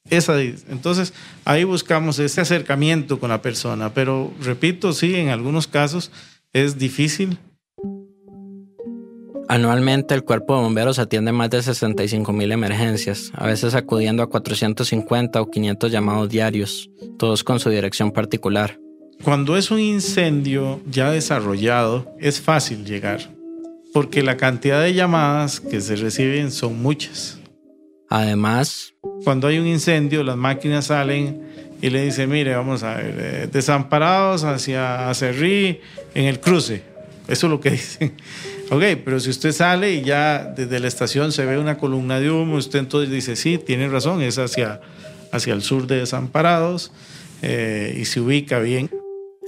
esa. 0.09 0.39
Entonces, 0.41 1.13
ahí 1.45 1.63
buscamos 1.63 2.19
ese 2.19 2.41
acercamiento 2.41 3.19
con 3.19 3.29
la 3.29 3.41
persona, 3.41 3.93
pero 3.93 4.33
repito, 4.41 4.93
sí, 4.93 5.15
en 5.15 5.29
algunos 5.29 5.67
casos 5.67 6.11
es 6.53 6.77
difícil. 6.77 7.37
Anualmente, 9.47 10.13
el 10.13 10.23
cuerpo 10.23 10.55
de 10.55 10.61
bomberos 10.61 10.99
atiende 10.99 11.31
más 11.31 11.49
de 11.49 11.63
65 11.63 12.31
mil 12.33 12.51
emergencias, 12.51 13.31
a 13.33 13.47
veces 13.47 13.73
acudiendo 13.73 14.21
a 14.21 14.29
450 14.29 15.41
o 15.41 15.49
500 15.49 15.91
llamados 15.91 16.29
diarios, 16.29 16.91
todos 17.17 17.43
con 17.43 17.59
su 17.59 17.71
dirección 17.71 18.11
particular. 18.11 18.79
Cuando 19.23 19.57
es 19.57 19.71
un 19.71 19.79
incendio 19.79 20.79
ya 20.87 21.09
desarrollado, 21.09 22.15
es 22.19 22.39
fácil 22.39 22.85
llegar, 22.85 23.21
porque 23.91 24.21
la 24.21 24.37
cantidad 24.37 24.83
de 24.83 24.93
llamadas 24.93 25.59
que 25.59 25.81
se 25.81 25.95
reciben 25.95 26.51
son 26.51 26.79
muchas. 26.79 27.38
Además, 28.09 28.93
Cuando 29.23 29.47
hay 29.47 29.59
un 29.59 29.67
incendio, 29.67 30.23
las 30.23 30.37
máquinas 30.37 30.85
salen 30.87 31.41
y 31.81 31.89
le 31.89 32.03
dicen, 32.03 32.29
mire, 32.29 32.55
vamos 32.55 32.83
a 32.83 32.95
ver, 32.95 33.15
eh, 33.19 33.49
desamparados 33.51 34.43
hacia 34.43 35.09
Acerrí 35.09 35.79
en 36.15 36.25
el 36.25 36.39
cruce. 36.39 36.83
Eso 37.27 37.47
es 37.47 37.51
lo 37.51 37.59
que 37.59 37.71
dicen. 37.71 38.13
Ok, 38.71 38.83
pero 39.05 39.19
si 39.19 39.29
usted 39.29 39.51
sale 39.51 39.93
y 39.93 40.01
ya 40.01 40.43
desde 40.55 40.79
la 40.79 40.87
estación 40.87 41.31
se 41.31 41.45
ve 41.45 41.57
una 41.57 41.77
columna 41.77 42.19
de 42.19 42.31
humo, 42.31 42.55
usted 42.55 42.79
entonces 42.79 43.11
dice, 43.11 43.35
sí, 43.35 43.57
tiene 43.57 43.87
razón, 43.87 44.21
es 44.21 44.37
hacia, 44.39 44.81
hacia 45.31 45.53
el 45.53 45.61
sur 45.61 45.87
de 45.87 45.97
Desamparados 45.97 46.91
eh, 47.41 47.95
y 47.99 48.05
se 48.05 48.19
ubica 48.19 48.59
bien. 48.59 48.89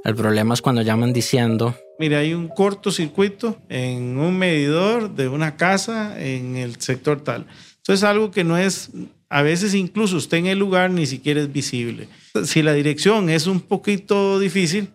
el 0.03 0.15
problema 0.15 0.53
es 0.53 0.61
cuando 0.61 0.81
llaman 0.81 1.13
diciendo, 1.13 1.75
Mire, 1.99 2.17
hay 2.17 2.33
un 2.33 2.47
cortocircuito 2.47 3.57
en 3.69 4.17
un 4.17 4.35
medidor 4.35 5.13
de 5.13 5.27
una 5.27 5.55
casa 5.55 6.19
en 6.19 6.55
el 6.55 6.81
sector 6.81 7.21
tal. 7.21 7.45
Entonces, 7.81 8.03
algo 8.03 8.31
que 8.31 8.43
no 8.43 8.57
es, 8.57 8.91
a 9.29 9.41
veces 9.41 9.73
incluso 9.73 10.17
usted 10.17 10.37
en 10.37 10.45
el 10.47 10.59
lugar 10.59 10.91
ni 10.91 11.05
siquiera 11.07 11.41
es 11.41 11.51
visible. 11.51 12.07
Si 12.45 12.61
la 12.61 12.73
dirección 12.73 13.29
es 13.29 13.47
un 13.47 13.59
poquito 13.59 14.39
difícil, 14.39 14.89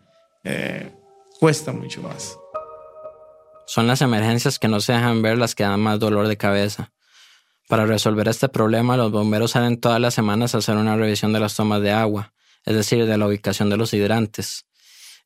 eh, 0.44 0.90
cuesta 1.40 1.72
mucho 1.72 2.02
más. 2.02 2.38
son 3.66 3.88
las 3.88 4.00
emergencias 4.00 4.60
que 4.60 4.68
no 4.68 4.80
se 4.80 4.92
dejan 4.92 5.22
ver 5.22 5.38
las 5.38 5.56
que 5.56 5.64
dan 5.64 5.80
más 5.80 5.98
dolor 5.98 6.28
de 6.28 6.36
cabeza. 6.36 6.92
Para 7.68 7.84
resolver 7.84 8.28
este 8.28 8.48
problema, 8.48 8.96
los 8.96 9.10
bomberos 9.10 9.50
salen 9.50 9.80
todas 9.80 10.00
las 10.00 10.14
semanas 10.14 10.54
a 10.54 10.58
hacer 10.58 10.76
una 10.76 10.96
revisión 10.96 11.32
de 11.32 11.40
las 11.40 11.56
tomas 11.56 11.82
de 11.82 11.90
agua, 11.90 12.32
es 12.64 12.76
decir, 12.76 13.06
de 13.06 13.18
la 13.18 13.26
ubicación 13.26 13.68
de 13.68 13.76
los 13.76 13.92
hidrantes. 13.92 14.66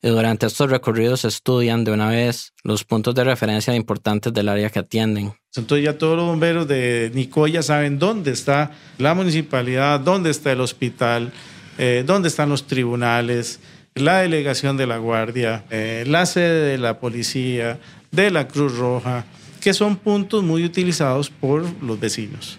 Y 0.01 0.09
durante 0.09 0.47
estos 0.47 0.71
recorridos 0.71 1.23
estudian 1.25 1.83
de 1.83 1.91
una 1.91 2.09
vez 2.09 2.53
los 2.63 2.83
puntos 2.83 3.13
de 3.13 3.23
referencia 3.23 3.75
importantes 3.75 4.33
del 4.33 4.49
área 4.49 4.71
que 4.71 4.79
atienden. 4.79 5.35
Entonces 5.55 5.85
ya 5.85 5.97
todos 5.97 6.15
los 6.15 6.25
bomberos 6.25 6.67
de 6.67 7.11
Nicoya 7.13 7.61
saben 7.61 7.99
dónde 7.99 8.31
está 8.31 8.71
la 8.97 9.13
municipalidad, 9.13 9.99
dónde 9.99 10.29
está 10.29 10.51
el 10.53 10.61
hospital, 10.61 11.33
eh, 11.77 12.03
dónde 12.05 12.29
están 12.29 12.49
los 12.49 12.67
tribunales, 12.67 13.59
la 13.95 14.19
delegación 14.19 14.77
de 14.77 14.87
la 14.87 14.97
Guardia, 14.97 15.65
eh, 15.69 16.05
la 16.07 16.25
sede 16.25 16.71
de 16.71 16.77
la 16.77 16.99
policía, 16.99 17.79
de 18.11 18.31
la 18.31 18.47
Cruz 18.47 18.77
Roja, 18.77 19.25
que 19.59 19.73
son 19.73 19.97
puntos 19.97 20.43
muy 20.43 20.63
utilizados 20.63 21.29
por 21.29 21.65
los 21.83 21.99
vecinos. 21.99 22.57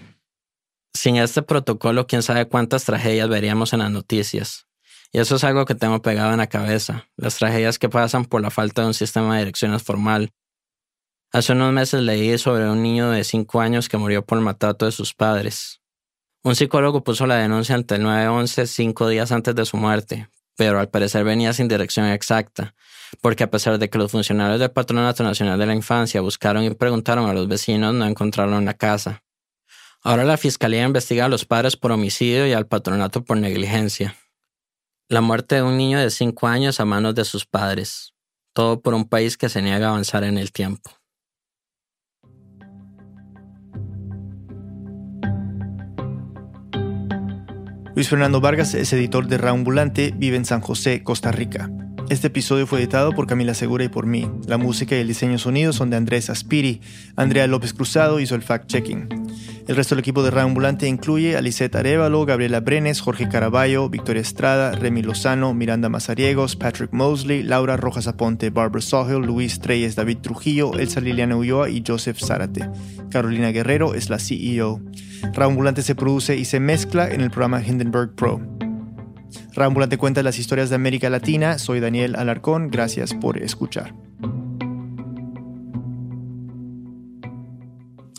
Sin 0.94 1.16
este 1.16 1.42
protocolo, 1.42 2.06
quién 2.06 2.22
sabe 2.22 2.46
cuántas 2.46 2.84
tragedias 2.84 3.28
veríamos 3.28 3.72
en 3.72 3.80
las 3.80 3.90
noticias. 3.90 4.66
Y 5.12 5.18
eso 5.18 5.36
es 5.36 5.44
algo 5.44 5.64
que 5.64 5.74
tengo 5.74 6.00
pegado 6.00 6.32
en 6.32 6.38
la 6.38 6.46
cabeza, 6.46 7.08
las 7.16 7.36
tragedias 7.36 7.78
que 7.78 7.88
pasan 7.88 8.24
por 8.24 8.40
la 8.40 8.50
falta 8.50 8.82
de 8.82 8.88
un 8.88 8.94
sistema 8.94 9.34
de 9.34 9.40
direcciones 9.40 9.82
formal. 9.82 10.30
Hace 11.34 11.54
unos 11.54 11.72
meses 11.72 12.02
leí 12.02 12.36
sobre 12.36 12.68
un 12.68 12.82
niño 12.82 13.10
de 13.10 13.24
5 13.24 13.62
años 13.62 13.88
que 13.88 13.96
murió 13.96 14.22
por 14.22 14.36
el 14.36 14.44
maltrato 14.44 14.84
de 14.84 14.92
sus 14.92 15.14
padres. 15.14 15.80
Un 16.42 16.54
psicólogo 16.54 17.02
puso 17.02 17.26
la 17.26 17.36
denuncia 17.36 17.74
ante 17.74 17.94
el 17.94 18.02
911 18.02 18.66
cinco 18.66 19.08
días 19.08 19.32
antes 19.32 19.54
de 19.54 19.64
su 19.64 19.78
muerte, 19.78 20.28
pero 20.58 20.78
al 20.78 20.90
parecer 20.90 21.24
venía 21.24 21.54
sin 21.54 21.68
dirección 21.68 22.04
exacta, 22.06 22.74
porque 23.22 23.44
a 23.44 23.50
pesar 23.50 23.78
de 23.78 23.88
que 23.88 23.96
los 23.96 24.12
funcionarios 24.12 24.60
del 24.60 24.72
Patronato 24.72 25.22
Nacional 25.22 25.58
de 25.58 25.64
la 25.64 25.74
Infancia 25.74 26.20
buscaron 26.20 26.64
y 26.64 26.70
preguntaron 26.74 27.30
a 27.30 27.32
los 27.32 27.48
vecinos, 27.48 27.94
no 27.94 28.04
encontraron 28.04 28.66
la 28.66 28.74
casa. 28.74 29.24
Ahora 30.02 30.24
la 30.24 30.36
fiscalía 30.36 30.84
investiga 30.84 31.24
a 31.24 31.28
los 31.30 31.46
padres 31.46 31.78
por 31.78 31.92
homicidio 31.92 32.46
y 32.46 32.52
al 32.52 32.66
patronato 32.66 33.24
por 33.24 33.38
negligencia. 33.38 34.16
La 35.08 35.22
muerte 35.22 35.54
de 35.54 35.62
un 35.62 35.78
niño 35.78 35.98
de 35.98 36.10
5 36.10 36.46
años 36.46 36.78
a 36.78 36.84
manos 36.84 37.14
de 37.14 37.24
sus 37.24 37.46
padres. 37.46 38.12
Todo 38.52 38.82
por 38.82 38.92
un 38.92 39.08
país 39.08 39.38
que 39.38 39.48
se 39.48 39.62
niega 39.62 39.86
a 39.86 39.90
avanzar 39.90 40.24
en 40.24 40.36
el 40.36 40.52
tiempo. 40.52 41.01
Luis 47.94 48.08
Fernando 48.08 48.40
Vargas 48.40 48.74
es 48.74 48.92
editor 48.94 49.26
de 49.26 49.36
Raambulante, 49.36 50.14
vive 50.16 50.36
en 50.36 50.46
San 50.46 50.62
José, 50.62 51.02
Costa 51.02 51.30
Rica. 51.30 51.70
Este 52.08 52.26
episodio 52.26 52.66
fue 52.66 52.80
editado 52.80 53.12
por 53.12 53.26
Camila 53.26 53.54
Segura 53.54 53.84
y 53.84 53.88
por 53.88 54.06
mí. 54.06 54.30
La 54.46 54.58
música 54.58 54.96
y 54.96 55.00
el 55.00 55.08
diseño 55.08 55.38
sonido 55.38 55.72
son 55.72 55.90
de 55.90 55.96
Andrés 55.96 56.28
Aspiri. 56.30 56.80
Andrea 57.16 57.46
López 57.46 57.72
Cruzado 57.72 58.20
hizo 58.20 58.34
el 58.34 58.42
fact-checking. 58.42 59.08
El 59.68 59.76
resto 59.76 59.94
del 59.94 60.00
equipo 60.00 60.22
de 60.22 60.30
Raambulante 60.30 60.88
incluye 60.88 61.36
a 61.36 61.40
Lisette 61.40 61.76
Arevalo, 61.76 62.26
Gabriela 62.26 62.60
Brenes, 62.60 63.00
Jorge 63.00 63.28
Caraballo, 63.28 63.88
Victoria 63.88 64.20
Estrada, 64.20 64.72
Remy 64.72 65.02
Lozano, 65.02 65.54
Miranda 65.54 65.88
Mazariegos, 65.88 66.56
Patrick 66.56 66.92
Mosley, 66.92 67.42
Laura 67.42 67.76
Rojas 67.76 68.08
Aponte, 68.08 68.50
Barbara 68.50 68.82
Sahel, 68.82 69.22
Luis 69.22 69.60
Treyes, 69.60 69.94
David 69.94 70.18
Trujillo, 70.18 70.74
Elsa 70.78 71.00
Liliana 71.00 71.36
Ulloa 71.36 71.70
y 71.70 71.82
Joseph 71.86 72.18
Zárate. 72.18 72.68
Carolina 73.10 73.52
Guerrero 73.52 73.94
es 73.94 74.10
la 74.10 74.18
CEO. 74.18 74.82
Raambulante 75.32 75.82
se 75.82 75.94
produce 75.94 76.36
y 76.36 76.44
se 76.44 76.60
mezcla 76.60 77.08
en 77.08 77.20
el 77.20 77.30
programa 77.30 77.62
Hindenburg 77.64 78.14
Pro. 78.16 78.40
Raambulante 79.54 79.98
cuenta 79.98 80.22
las 80.22 80.38
historias 80.38 80.70
de 80.70 80.76
América 80.76 81.10
Latina. 81.10 81.58
Soy 81.58 81.80
Daniel 81.80 82.16
Alarcón. 82.16 82.70
Gracias 82.70 83.14
por 83.14 83.38
escuchar. 83.38 83.94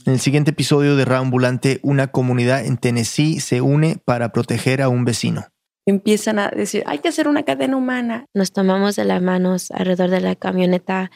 En 0.05 0.11
el 0.11 0.19
siguiente 0.19 0.51
episodio 0.51 0.97
de 0.97 1.05
Raambulante, 1.05 1.79
una 1.81 2.07
comunidad 2.07 2.65
en 2.65 2.77
Tennessee 2.77 3.39
se 3.39 3.61
une 3.61 3.97
para 4.03 4.33
proteger 4.33 4.81
a 4.81 4.89
un 4.89 5.05
vecino. 5.05 5.45
Empiezan 5.85 6.39
a 6.39 6.49
decir, 6.49 6.83
hay 6.85 6.99
que 6.99 7.07
hacer 7.07 7.27
una 7.27 7.43
cadena 7.43 7.77
humana. 7.77 8.25
Nos 8.33 8.51
tomamos 8.51 8.95
de 8.97 9.05
las 9.05 9.21
manos 9.21 9.71
alrededor 9.71 10.09
de 10.09 10.19
la 10.19 10.35
camioneta 10.35 11.09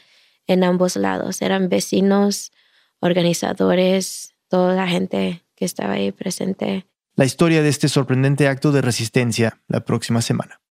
en 0.46 0.64
ambos 0.64 0.96
lados. 0.96 1.42
Eran 1.42 1.68
vecinos, 1.68 2.52
organizadores, 3.00 4.36
toda 4.48 4.74
la 4.74 4.88
gente 4.88 5.44
que 5.56 5.66
estaba 5.66 5.94
ahí 5.94 6.12
presente. 6.12 6.86
La 7.20 7.26
historia 7.26 7.64
de 7.64 7.70
este 7.70 7.90
sorprendente 7.90 8.48
acto 8.48 8.72
de 8.72 8.84
resistencia 8.84 9.60
la 9.68 9.84
próxima 9.84 10.22
semana. 10.22 10.62